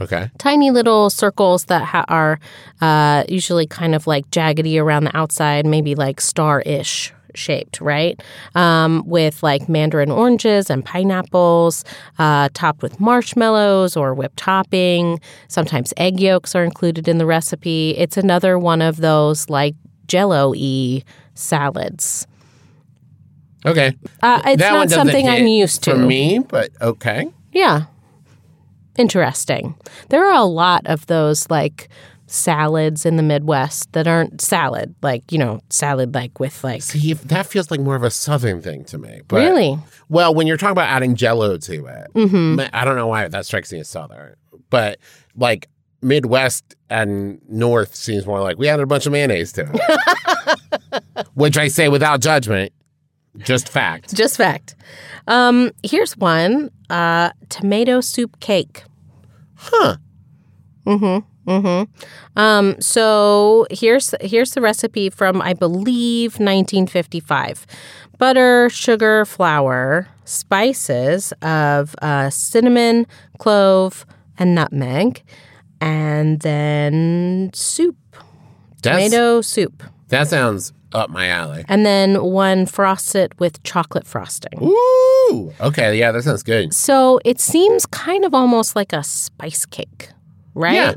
okay, 0.00 0.30
Tiny 0.38 0.70
little 0.70 1.10
circles 1.10 1.64
that 1.66 1.82
ha- 1.84 2.06
are 2.08 2.38
uh, 2.80 3.24
usually 3.28 3.66
kind 3.66 3.94
of 3.94 4.06
like 4.06 4.24
jaggedy 4.30 4.80
around 4.80 5.04
the 5.04 5.14
outside, 5.14 5.66
maybe 5.66 5.94
like 5.94 6.20
star 6.20 6.62
ish 6.62 7.12
shaped, 7.36 7.80
right? 7.80 8.20
Um, 8.54 9.02
with 9.06 9.42
like 9.42 9.68
mandarin 9.68 10.10
oranges 10.10 10.70
and 10.70 10.84
pineapples, 10.84 11.84
uh, 12.18 12.48
topped 12.54 12.82
with 12.82 13.00
marshmallows 13.00 13.96
or 13.96 14.14
whipped 14.14 14.36
topping. 14.36 15.20
Sometimes 15.48 15.92
egg 15.96 16.20
yolks 16.20 16.54
are 16.54 16.64
included 16.64 17.08
in 17.08 17.18
the 17.18 17.26
recipe. 17.26 17.94
It's 17.96 18.16
another 18.16 18.58
one 18.58 18.82
of 18.82 18.98
those 18.98 19.48
like 19.48 19.74
jello 20.06 20.50
y 20.50 21.02
salads. 21.34 22.26
okay. 23.64 23.92
Uh, 24.22 24.42
it's 24.46 24.60
that 24.60 24.72
not 24.72 24.90
something 24.90 25.28
I'm 25.28 25.46
used 25.46 25.82
to. 25.84 25.92
for 25.92 25.98
me, 25.98 26.38
but 26.40 26.70
okay. 26.80 27.28
Yeah. 27.52 27.84
Interesting. 28.96 29.76
There 30.08 30.26
are 30.26 30.34
a 30.34 30.44
lot 30.44 30.86
of 30.86 31.06
those 31.06 31.48
like 31.48 31.88
salads 32.32 33.04
in 33.04 33.16
the 33.16 33.22
Midwest 33.22 33.92
that 33.92 34.06
aren't 34.06 34.40
salad, 34.40 34.94
like, 35.02 35.30
you 35.32 35.38
know, 35.38 35.60
salad 35.68 36.14
like 36.14 36.38
with 36.38 36.62
like. 36.62 36.82
See, 36.82 37.12
that 37.14 37.46
feels 37.46 37.70
like 37.70 37.80
more 37.80 37.96
of 37.96 38.02
a 38.02 38.10
southern 38.10 38.62
thing 38.62 38.84
to 38.84 38.98
me. 38.98 39.20
But, 39.26 39.36
Really? 39.38 39.76
Well, 40.08 40.34
when 40.34 40.46
you're 40.46 40.56
talking 40.56 40.72
about 40.72 40.88
adding 40.88 41.16
jello 41.16 41.56
to 41.58 41.86
it, 41.86 42.06
Mm-hmm. 42.14 42.60
I 42.72 42.84
don't 42.84 42.96
know 42.96 43.06
why 43.08 43.26
that 43.28 43.46
strikes 43.46 43.72
me 43.72 43.80
as 43.80 43.88
southern. 43.88 44.36
But 44.70 44.98
like 45.36 45.68
Midwest 46.02 46.76
and 46.88 47.40
North 47.48 47.94
seems 47.94 48.26
more 48.26 48.40
like 48.40 48.58
we 48.58 48.68
added 48.68 48.84
a 48.84 48.86
bunch 48.86 49.06
of 49.06 49.12
mayonnaise 49.12 49.52
to 49.52 49.68
it. 49.72 51.26
Which 51.34 51.58
I 51.58 51.68
say 51.68 51.88
without 51.88 52.20
judgment, 52.20 52.72
just 53.38 53.68
fact. 53.68 54.14
Just 54.14 54.36
fact. 54.36 54.74
Um, 55.26 55.72
here's 55.82 56.16
one 56.16 56.70
uh, 56.88 57.30
tomato 57.48 58.00
soup 58.00 58.38
cake. 58.40 58.84
Huh. 59.56 59.96
Mm-hmm. 60.86 61.26
Mm-hmm. 61.50 62.38
Um, 62.38 62.80
so 62.80 63.66
here's 63.70 64.14
here's 64.20 64.52
the 64.52 64.60
recipe 64.60 65.10
from 65.10 65.42
I 65.42 65.52
believe 65.54 66.34
1955. 66.34 67.66
Butter, 68.18 68.68
sugar, 68.70 69.24
flour, 69.24 70.08
spices 70.24 71.32
of 71.42 71.94
uh, 72.02 72.28
cinnamon, 72.30 73.06
clove, 73.38 74.04
and 74.38 74.54
nutmeg, 74.54 75.22
and 75.80 76.40
then 76.40 77.50
soup, 77.54 77.96
That's, 78.82 79.04
tomato 79.10 79.40
soup, 79.40 79.82
that 80.08 80.28
sounds 80.28 80.72
up 80.92 81.08
my 81.08 81.28
alley. 81.28 81.64
and 81.68 81.86
then 81.86 82.22
one 82.22 82.66
frosted 82.66 83.38
with 83.40 83.62
chocolate 83.62 84.06
frosting. 84.06 84.62
Ooh. 84.62 85.52
Okay, 85.60 85.98
yeah, 85.98 86.12
that 86.12 86.22
sounds 86.22 86.42
good. 86.42 86.74
So 86.74 87.20
it 87.24 87.40
seems 87.40 87.86
kind 87.86 88.24
of 88.26 88.34
almost 88.34 88.76
like 88.76 88.92
a 88.92 89.02
spice 89.02 89.64
cake, 89.64 90.10
right? 90.54 90.74
Yeah. 90.74 90.94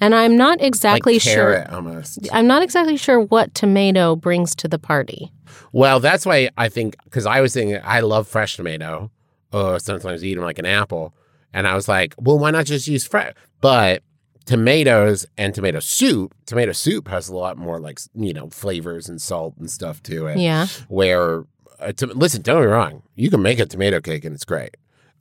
And 0.00 0.14
I'm 0.14 0.36
not 0.36 0.60
exactly 0.60 1.14
like 1.14 1.22
sure. 1.22 1.70
almost. 1.70 2.28
I'm 2.32 2.46
not 2.46 2.62
exactly 2.62 2.96
sure 2.96 3.20
what 3.20 3.54
tomato 3.54 4.16
brings 4.16 4.54
to 4.56 4.68
the 4.68 4.78
party. 4.78 5.32
Well, 5.72 6.00
that's 6.00 6.24
why 6.24 6.48
I 6.56 6.68
think 6.68 6.96
because 7.04 7.26
I 7.26 7.40
was 7.40 7.54
thinking 7.54 7.80
I 7.84 8.00
love 8.00 8.26
fresh 8.26 8.56
tomato. 8.56 9.10
Or 9.52 9.80
sometimes 9.80 10.24
eat 10.24 10.34
them 10.34 10.44
like 10.44 10.60
an 10.60 10.64
apple, 10.64 11.12
and 11.52 11.66
I 11.66 11.74
was 11.74 11.88
like, 11.88 12.14
well, 12.16 12.38
why 12.38 12.52
not 12.52 12.66
just 12.66 12.86
use 12.86 13.04
fresh? 13.04 13.34
But 13.60 14.04
tomatoes 14.44 15.26
and 15.36 15.52
tomato 15.52 15.80
soup, 15.80 16.34
tomato 16.46 16.70
soup 16.70 17.08
has 17.08 17.28
a 17.28 17.34
lot 17.34 17.56
more 17.56 17.80
like 17.80 17.98
you 18.14 18.32
know 18.32 18.48
flavors 18.50 19.08
and 19.08 19.20
salt 19.20 19.54
and 19.58 19.68
stuff 19.68 20.02
to 20.04 20.26
it. 20.28 20.38
Yeah. 20.38 20.68
Where, 20.88 21.46
uh, 21.80 21.92
to, 21.92 22.06
listen, 22.06 22.42
don't 22.42 22.62
get 22.62 22.66
me 22.66 22.72
wrong, 22.72 23.02
you 23.16 23.28
can 23.28 23.42
make 23.42 23.58
a 23.58 23.66
tomato 23.66 24.00
cake 24.00 24.24
and 24.24 24.34
it's 24.34 24.44
great. 24.44 24.76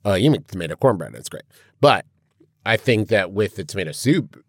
Uh, 0.05 0.13
you 0.13 0.29
make 0.29 0.45
tomato 0.45 0.75
cornbread 0.75 1.09
and 1.09 1.17
it's 1.17 1.29
great. 1.29 1.43
But 1.81 2.05
I 2.65 2.77
think 2.77 3.09
that 3.09 3.31
with 3.31 3.55
the 3.55 3.63
tomato 3.63 3.93
soup, 3.93 4.43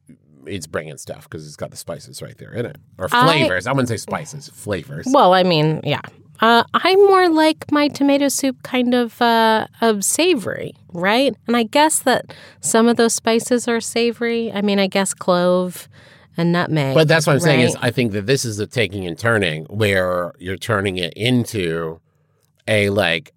it's 0.47 0.67
bringing 0.67 0.97
stuff 0.97 1.25
because 1.25 1.47
it's 1.47 1.57
got 1.57 1.71
the 1.71 1.77
spices 1.77 2.23
right 2.23 2.37
there 2.39 2.53
in 2.53 2.67
it 2.67 2.77
or 2.99 3.09
flavors. 3.09 3.67
I, 3.67 3.73
wouldn't 3.73 3.89
say 3.89 3.97
spices, 3.97 4.49
flavors. 4.49 5.07
Well, 5.09 5.35
I 5.35 5.43
mean, 5.43 5.81
yeah. 5.85 6.01
Uh, 6.41 6.65
I'm 6.73 6.99
more 7.07 7.29
like 7.29 7.71
my 7.71 7.89
tomato 7.89 8.29
soup 8.29 8.63
kind 8.63 8.95
of 8.95 9.21
uh, 9.21 9.67
of 9.83 10.05
savory, 10.05 10.75
right? 10.93 11.35
And 11.47 11.57
I 11.57 11.65
guess 11.65 11.99
that 12.01 12.33
some 12.61 12.89
of 12.89 12.97
those 12.97 13.13
spices 13.13 13.69
are 13.69 13.81
savory. 13.81 14.51
I 14.51 14.63
mean, 14.63 14.79
I 14.79 14.87
guess 14.87 15.13
clove 15.13 15.87
and 16.39 16.53
nutmeg. 16.53 16.95
But 16.95 17.09
that's 17.09 17.27
what 17.27 17.35
I'm 17.35 17.41
saying 17.41 17.61
is? 17.61 17.77
I 17.81 17.91
think 17.91 18.13
that 18.13 18.27
this 18.27 18.47
is 18.47 18.59
a 18.59 18.67
taking 18.67 19.07
and 19.07 19.19
turning 19.19 19.65
where 19.67 20.33
you're 20.39 20.57
turning 20.57 20.97
it 20.97 21.13
into 21.15 22.01
a 22.67 22.89
like 22.89 23.33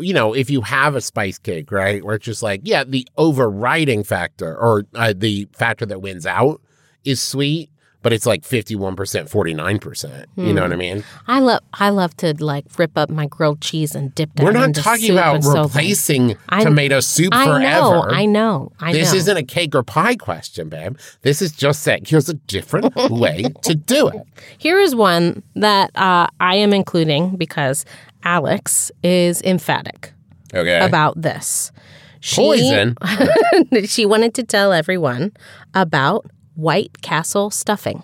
you 0.00 0.14
know, 0.14 0.34
if 0.34 0.50
you 0.50 0.60
have 0.62 0.94
a 0.94 1.00
spice 1.00 1.38
cake, 1.38 1.70
right, 1.70 2.04
where 2.04 2.16
it's 2.16 2.24
just 2.24 2.42
like, 2.42 2.62
yeah, 2.64 2.84
the 2.84 3.06
overriding 3.16 4.04
factor 4.04 4.56
or 4.56 4.84
uh, 4.94 5.14
the 5.16 5.48
factor 5.52 5.86
that 5.86 6.00
wins 6.00 6.26
out 6.26 6.60
is 7.04 7.20
sweet, 7.20 7.70
but 8.02 8.12
it's 8.12 8.26
like 8.26 8.42
51%, 8.42 9.28
49%. 9.28 10.26
You 10.36 10.52
know 10.52 10.62
what 10.62 10.70
I 10.70 10.74
Hmm. 10.74 10.78
mean? 10.78 11.04
I 11.26 11.40
love 11.40 11.60
I 11.74 11.88
love 11.90 12.16
to 12.18 12.34
like 12.42 12.64
rip 12.78 12.96
up 12.96 13.10
my 13.10 13.26
grilled 13.26 13.60
cheese 13.60 13.94
and 13.94 14.14
dip 14.14 14.30
that 14.34 14.44
We're 14.44 14.52
not 14.52 14.74
talking 14.74 15.10
about 15.10 15.42
so 15.42 15.64
replacing 15.64 16.36
I- 16.48 16.62
tomato 16.64 17.00
soup 17.00 17.34
forever. 17.34 17.52
I 17.54 17.58
forever. 17.60 17.80
know, 17.80 18.06
I 18.10 18.26
know, 18.26 18.72
I 18.80 18.92
this 18.92 19.12
know. 19.12 19.18
isn't 19.18 19.36
a 19.36 19.42
cake 19.42 19.74
or 19.74 19.82
pie 19.82 20.14
question, 20.16 20.68
babe. 20.68 20.96
This 21.22 21.42
is 21.42 21.52
just 21.52 21.82
saying 21.82 22.04
here's 22.06 22.28
a 22.28 22.34
different 22.34 22.94
way 23.10 23.46
to 23.62 23.74
do 23.74 24.08
it. 24.08 24.22
Here 24.58 24.78
is 24.78 24.94
one 24.94 25.42
that 25.56 25.90
uh, 25.96 26.28
I 26.40 26.54
am 26.56 26.72
including 26.72 27.36
because 27.36 27.84
Alex 28.24 28.90
is 29.02 29.42
emphatic 29.42 30.12
Okay. 30.54 30.78
about 30.80 31.20
this. 31.20 31.72
She, 32.20 32.40
Poison. 32.42 32.96
she 33.86 34.04
wanted 34.06 34.34
to 34.34 34.42
tell 34.42 34.72
everyone 34.72 35.32
about 35.74 36.26
White 36.58 37.02
Castle 37.02 37.50
stuffing. 37.50 38.02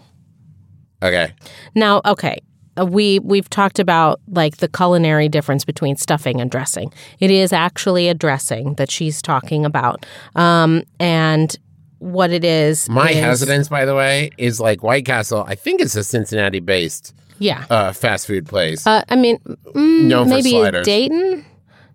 Okay. 1.03 1.33
Now, 1.75 2.01
okay, 2.05 2.39
uh, 2.79 2.87
we 2.87 3.19
we've 3.19 3.51
talked 3.51 3.81
about 3.81 4.21
like 4.29 4.59
the 4.59 4.69
culinary 4.69 5.29
difference 5.29 5.65
between 5.65 5.97
stuffing 5.97 6.41
and 6.41 6.49
dressing. 6.51 6.93
It 7.19 7.33
is 7.33 7.53
actually 7.53 8.09
a 8.09 8.15
dressing 8.15 8.75
that 8.75 8.93
she's 8.93 9.21
talking 9.21 9.65
about, 9.65 10.07
um, 10.37 10.85
and 11.01 11.57
what 11.99 12.31
it 12.31 12.45
is. 12.45 12.89
My 12.89 13.11
is- 13.11 13.19
hesitance, 13.19 13.69
by 13.69 13.85
the 13.85 13.95
way, 13.97 14.31
is 14.39 14.61
like 14.61 14.85
White 14.85 15.05
Castle. 15.05 15.45
I 15.49 15.57
think 15.57 15.81
it's 15.81 15.97
a 15.97 16.05
Cincinnati 16.05 16.61
based 16.61 17.13
Yeah, 17.41 17.65
uh, 17.71 17.93
fast 17.93 18.29
food 18.29 18.47
place. 18.47 18.87
uh, 18.87 19.03
I 19.09 19.17
mean, 19.17 19.39
mm, 19.75 20.03
Known 20.05 20.29
for 20.29 20.35
maybe 20.35 20.51
sliders. 20.51 20.87
Dayton. 20.87 21.45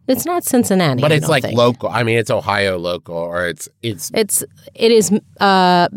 It's 0.09 0.25
not 0.25 0.43
Cincinnati, 0.43 1.01
but 1.01 1.11
it's 1.13 1.29
like 1.29 1.43
think. 1.43 1.57
local. 1.57 1.87
I 1.87 2.03
mean, 2.03 2.17
it's 2.17 2.31
Ohio 2.31 2.77
local, 2.77 3.15
or 3.15 3.47
it's 3.47 3.69
it's 3.81 4.11
It's 4.13 4.43
it 4.75 4.91
is 4.91 5.11
uh, 5.39 5.87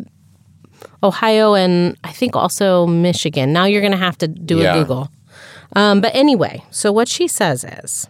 Ohio 1.02 1.54
and 1.54 1.96
I 2.04 2.12
think 2.12 2.36
also 2.36 2.86
Michigan. 2.86 3.52
Now 3.52 3.64
you're 3.64 3.80
going 3.80 3.92
to 3.92 3.98
have 3.98 4.18
to 4.18 4.28
do 4.28 4.58
Yeah. 4.58 4.74
a 4.74 4.78
Google. 4.80 5.10
Um, 5.74 6.00
but 6.00 6.14
anyway, 6.14 6.62
so 6.70 6.92
what 6.92 7.08
she 7.08 7.26
says 7.26 7.64
is 7.64 8.08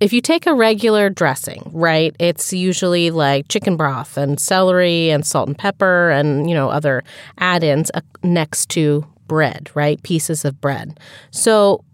if 0.00 0.12
you 0.12 0.20
take 0.20 0.46
a 0.46 0.54
regular 0.54 1.08
dressing, 1.08 1.70
right, 1.72 2.14
it's 2.18 2.52
usually 2.52 3.10
like 3.10 3.48
chicken 3.48 3.76
broth 3.76 4.16
and 4.16 4.38
celery 4.40 5.10
and 5.10 5.24
salt 5.24 5.48
and 5.48 5.56
pepper 5.56 6.10
and, 6.10 6.48
you 6.48 6.54
know, 6.54 6.68
other 6.68 7.02
add 7.38 7.62
ins 7.64 7.90
uh, 7.94 8.00
next 8.22 8.68
to 8.70 9.06
bread, 9.26 9.70
right? 9.74 10.02
Pieces 10.02 10.44
of 10.44 10.60
bread. 10.60 10.98
So 11.30 11.84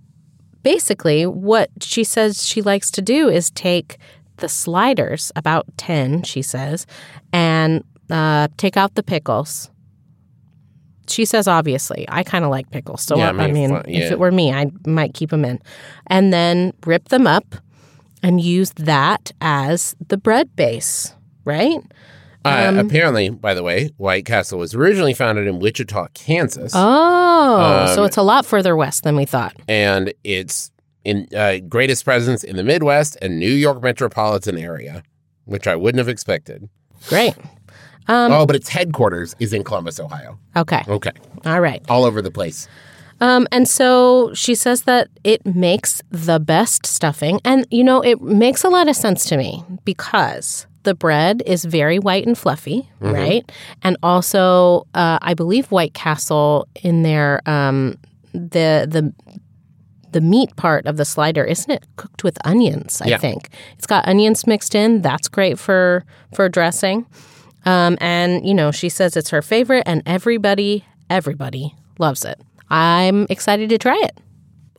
basically, 0.62 1.26
what 1.26 1.70
she 1.80 2.02
says 2.04 2.44
she 2.46 2.62
likes 2.62 2.90
to 2.92 3.02
do 3.02 3.28
is 3.28 3.50
take 3.50 3.98
the 4.38 4.48
sliders, 4.48 5.30
about 5.36 5.66
10, 5.76 6.22
she 6.22 6.40
says, 6.42 6.86
and 7.32 7.84
uh, 8.10 8.48
take 8.56 8.76
out 8.76 8.94
the 8.94 9.02
pickles. 9.02 9.70
She 11.08 11.24
says, 11.24 11.48
obviously, 11.48 12.06
I 12.08 12.22
kind 12.22 12.44
of 12.44 12.50
like 12.50 12.70
pickles. 12.70 13.02
So, 13.02 13.16
Yeah, 13.16 13.26
I 13.26 13.30
I 13.30 13.32
mean, 13.46 13.54
mean, 13.54 13.70
fine, 13.70 13.84
if 13.88 14.12
it 14.12 14.18
were 14.18 14.30
me, 14.30 14.52
I 14.52 14.70
might 14.86 15.12
keep 15.14 15.30
them 15.30 15.44
in. 15.44 15.60
And 16.06 16.32
then 16.32 16.72
rip 16.86 17.08
them 17.08 17.26
up 17.26 17.56
and 18.22 18.40
use 18.40 18.70
that 18.76 19.32
as 19.40 19.96
the 20.08 20.16
bread 20.16 20.54
base, 20.54 21.12
right? 21.44 21.78
uh, 22.44 22.66
Um, 22.68 22.78
apparently. 22.78 23.28
By 23.30 23.54
the 23.54 23.62
way, 23.64 23.90
White 23.96 24.24
Castle 24.24 24.58
was 24.60 24.72
originally 24.74 25.12
founded 25.14 25.48
in 25.48 25.58
Wichita, 25.58 26.08
Kansas, 26.14 26.72
Oh, 26.76 27.92
so 27.94 28.02
Um, 28.02 28.06
it's 28.06 28.16
a 28.16 28.22
lot 28.22 28.46
further 28.46 28.76
west 28.76 29.02
than 29.02 29.16
we 29.16 29.24
thought. 29.24 29.56
and 29.66 30.12
it's 30.22 30.70
in 31.04 31.26
uh, 31.34 31.56
greatest 31.68 32.04
presence 32.04 32.44
in 32.44 32.54
the 32.56 32.62
Midwest 32.62 33.16
and 33.22 33.38
New 33.40 33.50
York 33.50 33.82
metropolitan 33.82 34.56
area, 34.58 35.02
which 35.46 35.66
I 35.66 35.74
wouldn't 35.74 35.98
have 35.98 36.08
expected. 36.08 36.68
Great. 37.08 37.34
Um, 38.08 38.32
oh, 38.32 38.46
but 38.46 38.56
its 38.56 38.68
headquarters 38.68 39.34
is 39.38 39.52
in 39.52 39.62
Columbus, 39.64 40.00
Ohio. 40.00 40.38
Okay. 40.56 40.82
Okay, 40.88 41.12
All 41.44 41.60
right. 41.60 41.82
all 41.88 42.04
over 42.04 42.20
the 42.22 42.30
place. 42.30 42.66
Um, 43.20 43.46
and 43.52 43.68
so 43.68 44.32
she 44.34 44.54
says 44.54 44.82
that 44.82 45.08
it 45.24 45.44
makes 45.44 46.00
the 46.10 46.40
best 46.40 46.86
stuffing. 46.86 47.38
And, 47.44 47.66
you 47.70 47.84
know, 47.84 48.00
it 48.00 48.20
makes 48.22 48.64
a 48.64 48.68
lot 48.70 48.88
of 48.88 48.96
sense 48.96 49.26
to 49.26 49.36
me 49.36 49.62
because 49.84 50.66
the 50.84 50.94
bread 50.94 51.42
is 51.44 51.66
very 51.66 51.98
white 51.98 52.26
and 52.26 52.36
fluffy, 52.38 52.88
right? 53.00 53.44
And 53.82 53.98
also, 54.02 54.86
uh, 54.94 55.18
I 55.20 55.34
believe 55.34 55.70
White 55.70 55.92
Castle 55.92 56.66
in 56.82 57.02
their, 57.02 57.42
um, 57.46 57.96
the, 58.32 58.86
the, 58.88 59.12
the 60.12 60.22
meat 60.22 60.56
part 60.56 60.86
of 60.86 60.96
the 60.96 61.04
slider 61.04 61.44
isn't 61.44 61.70
it 61.70 61.86
cooked 61.94 62.24
with 62.24 62.36
onions 62.44 63.00
i 63.00 63.06
Yeah. 63.06 63.18
think 63.18 63.48
it's 63.78 63.86
got 63.86 64.08
onions 64.08 64.44
mixed 64.44 64.74
in 64.74 65.02
that's 65.02 65.28
great 65.28 65.56
for 65.56 66.04
for 66.34 66.48
dressing 66.48 67.06
um, 67.66 67.96
and 68.00 68.46
you 68.46 68.54
know 68.54 68.70
she 68.70 68.88
says 68.88 69.16
it's 69.16 69.30
her 69.30 69.42
favorite 69.42 69.82
and 69.86 70.02
everybody 70.06 70.84
everybody 71.08 71.74
loves 71.98 72.24
it 72.24 72.40
i'm 72.70 73.26
excited 73.30 73.68
to 73.70 73.78
try 73.78 73.98
it 74.02 74.18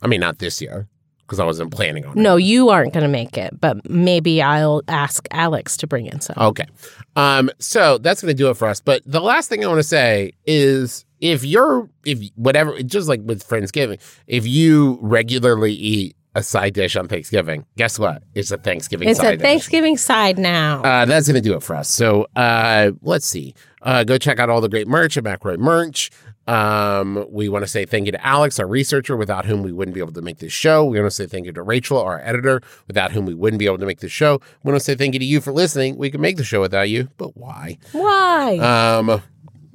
I 0.04 0.08
mean, 0.08 0.18
not 0.20 0.38
this 0.40 0.60
year 0.60 0.88
because 1.20 1.38
I 1.38 1.44
wasn't 1.44 1.70
planning 1.72 2.04
on 2.04 2.18
it. 2.18 2.20
no 2.20 2.34
you 2.36 2.70
aren't 2.70 2.92
going 2.92 3.04
to 3.04 3.08
make 3.08 3.38
it 3.38 3.60
but 3.60 3.88
maybe 3.88 4.42
i'll 4.42 4.82
ask 4.88 5.26
alex 5.30 5.76
to 5.78 5.86
bring 5.86 6.06
in 6.06 6.20
some 6.20 6.36
Okay. 6.38 6.66
Um, 7.14 7.50
so 7.58 7.98
that's 7.98 8.20
going 8.22 8.34
to 8.34 8.42
do 8.42 8.48
it 8.48 8.56
for 8.56 8.66
us. 8.68 8.80
But 8.80 9.02
the 9.04 9.20
last 9.20 9.48
thing 9.50 9.62
I 9.62 9.68
want 9.68 9.78
to 9.80 9.82
say 9.82 10.32
is 10.46 11.04
if 11.20 11.44
you're, 11.44 11.88
if 12.06 12.20
whatever, 12.36 12.82
just 12.82 13.06
like 13.06 13.20
with 13.22 13.46
Friendsgiving, 13.46 14.00
if 14.26 14.46
you 14.46 14.98
regularly 15.02 15.72
eat 15.74 16.16
a 16.34 16.42
side 16.42 16.74
dish 16.74 16.96
on 16.96 17.08
Thanksgiving. 17.08 17.66
Guess 17.76 17.98
what? 17.98 18.22
It's 18.34 18.50
a 18.50 18.56
Thanksgiving 18.56 19.08
It's 19.08 19.20
side 19.20 19.34
a 19.34 19.36
dish. 19.36 19.42
Thanksgiving 19.42 19.96
side 19.96 20.38
now. 20.38 20.82
Uh, 20.82 21.04
that's 21.04 21.26
going 21.28 21.42
to 21.42 21.46
do 21.46 21.54
it 21.54 21.62
for 21.62 21.76
us. 21.76 21.88
So 21.88 22.26
uh, 22.36 22.92
let's 23.02 23.26
see. 23.26 23.54
Uh, 23.82 24.04
go 24.04 24.16
check 24.18 24.38
out 24.38 24.48
all 24.48 24.60
the 24.60 24.68
great 24.68 24.88
merch 24.88 25.16
at 25.16 25.24
McElroy 25.24 25.58
Merch. 25.58 26.10
Um, 26.48 27.24
we 27.30 27.48
want 27.48 27.62
to 27.62 27.68
say 27.68 27.84
thank 27.84 28.06
you 28.06 28.12
to 28.12 28.26
Alex, 28.26 28.58
our 28.58 28.66
researcher, 28.66 29.16
without 29.16 29.44
whom 29.44 29.62
we 29.62 29.70
wouldn't 29.72 29.94
be 29.94 30.00
able 30.00 30.12
to 30.12 30.22
make 30.22 30.38
this 30.38 30.52
show. 30.52 30.84
We 30.84 30.98
want 30.98 31.10
to 31.10 31.14
say 31.14 31.26
thank 31.26 31.46
you 31.46 31.52
to 31.52 31.62
Rachel, 31.62 31.98
our 31.98 32.20
editor, 32.20 32.60
without 32.88 33.12
whom 33.12 33.26
we 33.26 33.34
wouldn't 33.34 33.60
be 33.60 33.66
able 33.66 33.78
to 33.78 33.86
make 33.86 34.00
this 34.00 34.10
show. 34.10 34.40
We 34.64 34.72
want 34.72 34.80
to 34.80 34.84
say 34.84 34.96
thank 34.96 35.14
you 35.14 35.20
to 35.20 35.24
you 35.24 35.40
for 35.40 35.52
listening. 35.52 35.96
We 35.96 36.10
can 36.10 36.20
make 36.20 36.36
the 36.38 36.44
show 36.44 36.60
without 36.60 36.88
you, 36.88 37.08
but 37.16 37.36
why? 37.36 37.78
Why? 37.92 38.58
Um, 38.58 39.22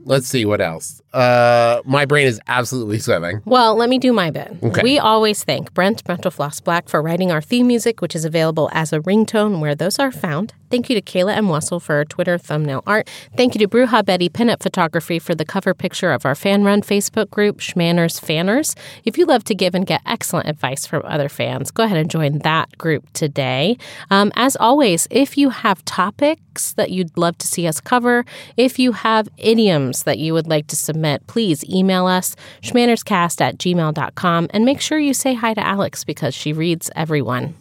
let's 0.07 0.27
see 0.27 0.45
what 0.45 0.61
else. 0.61 1.01
Uh, 1.13 1.81
my 1.85 2.05
brain 2.05 2.27
is 2.27 2.39
absolutely 2.47 2.99
swimming. 2.99 3.41
Well, 3.45 3.75
let 3.75 3.89
me 3.89 3.97
do 3.97 4.13
my 4.13 4.29
bit. 4.31 4.55
Okay. 4.63 4.81
We 4.83 4.99
always 4.99 5.43
thank 5.43 5.73
Brent 5.73 6.07
Mental 6.07 6.31
Black 6.63 6.89
for 6.89 7.01
writing 7.01 7.31
our 7.31 7.41
theme 7.41 7.67
music, 7.67 8.01
which 8.01 8.15
is 8.15 8.25
available 8.25 8.69
as 8.71 8.93
a 8.93 8.99
ringtone 8.99 9.59
where 9.59 9.75
those 9.75 9.99
are 9.99 10.11
found. 10.11 10.53
Thank 10.69 10.89
you 10.89 10.99
to 10.99 11.01
Kayla 11.01 11.35
M. 11.35 11.47
Wessel 11.47 11.79
for 11.79 11.95
our 11.95 12.05
Twitter 12.05 12.37
thumbnail 12.37 12.83
art. 12.85 13.09
Thank 13.37 13.55
you 13.55 13.59
to 13.59 13.67
Bruja 13.69 14.03
Betty 14.05 14.27
Pinup 14.27 14.61
Photography 14.61 15.17
for 15.17 15.33
the 15.33 15.45
cover 15.45 15.73
picture 15.73 16.11
of 16.11 16.25
our 16.25 16.35
fan 16.35 16.65
run 16.65 16.81
Facebook 16.81 17.29
group, 17.29 17.59
Schmanners 17.59 18.19
Fanners. 18.19 18.75
If 19.05 19.17
you 19.17 19.25
love 19.25 19.45
to 19.45 19.55
give 19.55 19.73
and 19.73 19.85
get 19.85 20.01
excellent 20.05 20.49
advice 20.49 20.85
from 20.85 21.03
other 21.05 21.29
fans, 21.29 21.71
go 21.71 21.83
ahead 21.83 21.97
and 21.97 22.11
join 22.11 22.39
that 22.39 22.77
group 22.77 23.11
today. 23.13 23.77
Um, 24.11 24.31
as 24.35 24.57
always, 24.57 25.07
if 25.09 25.37
you 25.37 25.49
have 25.51 25.85
topics 25.85 26.73
that 26.73 26.91
you'd 26.91 27.17
love 27.17 27.37
to 27.37 27.47
see 27.47 27.65
us 27.65 27.79
cover, 27.79 28.25
if 28.57 28.77
you 28.77 28.91
have 28.91 29.29
idioms 29.37 29.96
that 30.03 30.19
you 30.19 30.33
would 30.33 30.47
like 30.47 30.67
to 30.67 30.75
submit, 30.75 31.25
please 31.27 31.63
email 31.65 32.05
us, 32.05 32.35
schmannerscast 32.61 33.41
at 33.41 33.57
gmail.com, 33.57 34.47
and 34.51 34.65
make 34.65 34.81
sure 34.81 34.99
you 34.99 35.13
say 35.13 35.33
hi 35.33 35.53
to 35.53 35.65
Alex 35.65 36.03
because 36.03 36.33
she 36.33 36.53
reads 36.53 36.89
everyone. 36.95 37.55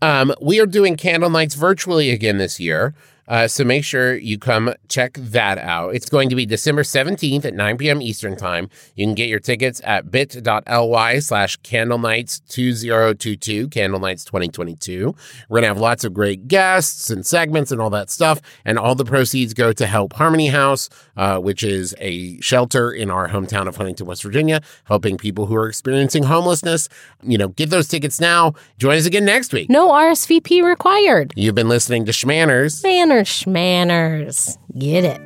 Um, 0.00 0.34
we 0.40 0.60
are 0.60 0.66
doing 0.66 0.96
candle 0.96 1.30
nights 1.30 1.54
virtually 1.54 2.10
again 2.10 2.38
this 2.38 2.58
year. 2.58 2.94
Uh, 3.32 3.48
so 3.48 3.64
make 3.64 3.82
sure 3.82 4.14
you 4.14 4.38
come 4.38 4.74
check 4.90 5.14
that 5.14 5.56
out. 5.56 5.94
It's 5.94 6.10
going 6.10 6.28
to 6.28 6.36
be 6.36 6.44
December 6.44 6.82
17th 6.82 7.46
at 7.46 7.54
9 7.54 7.78
p.m. 7.78 8.02
Eastern 8.02 8.36
Time. 8.36 8.68
You 8.94 9.06
can 9.06 9.14
get 9.14 9.30
your 9.30 9.38
tickets 9.38 9.80
at 9.84 10.10
bit.ly 10.10 11.18
slash 11.20 11.56
candle 11.62 11.96
nights 11.96 12.40
2022, 12.40 13.68
candle 13.68 14.00
nights 14.00 14.26
2022. 14.26 15.16
We're 15.48 15.54
going 15.54 15.62
to 15.62 15.68
have 15.68 15.80
lots 15.80 16.04
of 16.04 16.12
great 16.12 16.46
guests 16.46 17.08
and 17.08 17.24
segments 17.24 17.72
and 17.72 17.80
all 17.80 17.88
that 17.88 18.10
stuff. 18.10 18.38
And 18.66 18.78
all 18.78 18.94
the 18.94 19.06
proceeds 19.06 19.54
go 19.54 19.72
to 19.72 19.86
help 19.86 20.12
Harmony 20.12 20.48
House, 20.48 20.90
uh, 21.16 21.38
which 21.38 21.62
is 21.62 21.94
a 22.00 22.38
shelter 22.42 22.92
in 22.92 23.10
our 23.10 23.30
hometown 23.30 23.66
of 23.66 23.76
Huntington, 23.76 24.06
West 24.06 24.24
Virginia, 24.24 24.60
helping 24.84 25.16
people 25.16 25.46
who 25.46 25.54
are 25.54 25.68
experiencing 25.68 26.24
homelessness. 26.24 26.90
You 27.22 27.38
know, 27.38 27.48
get 27.48 27.70
those 27.70 27.88
tickets 27.88 28.20
now. 28.20 28.52
Join 28.76 28.98
us 28.98 29.06
again 29.06 29.24
next 29.24 29.54
week. 29.54 29.70
No 29.70 29.88
RSVP 29.88 30.62
required. 30.62 31.32
You've 31.34 31.54
been 31.54 31.70
listening 31.70 32.04
to 32.04 32.12
Schmanners. 32.12 32.82
Manners, 33.22 34.56
schmanners. 34.58 34.58
Get 34.78 35.04
it. 35.04 35.20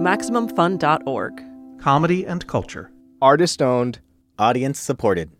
MaximumFun.org. 0.00 1.42
Comedy 1.80 2.26
and 2.26 2.46
culture. 2.46 2.90
Artist 3.20 3.62
owned, 3.62 4.00
audience 4.38 4.80
supported. 4.80 5.30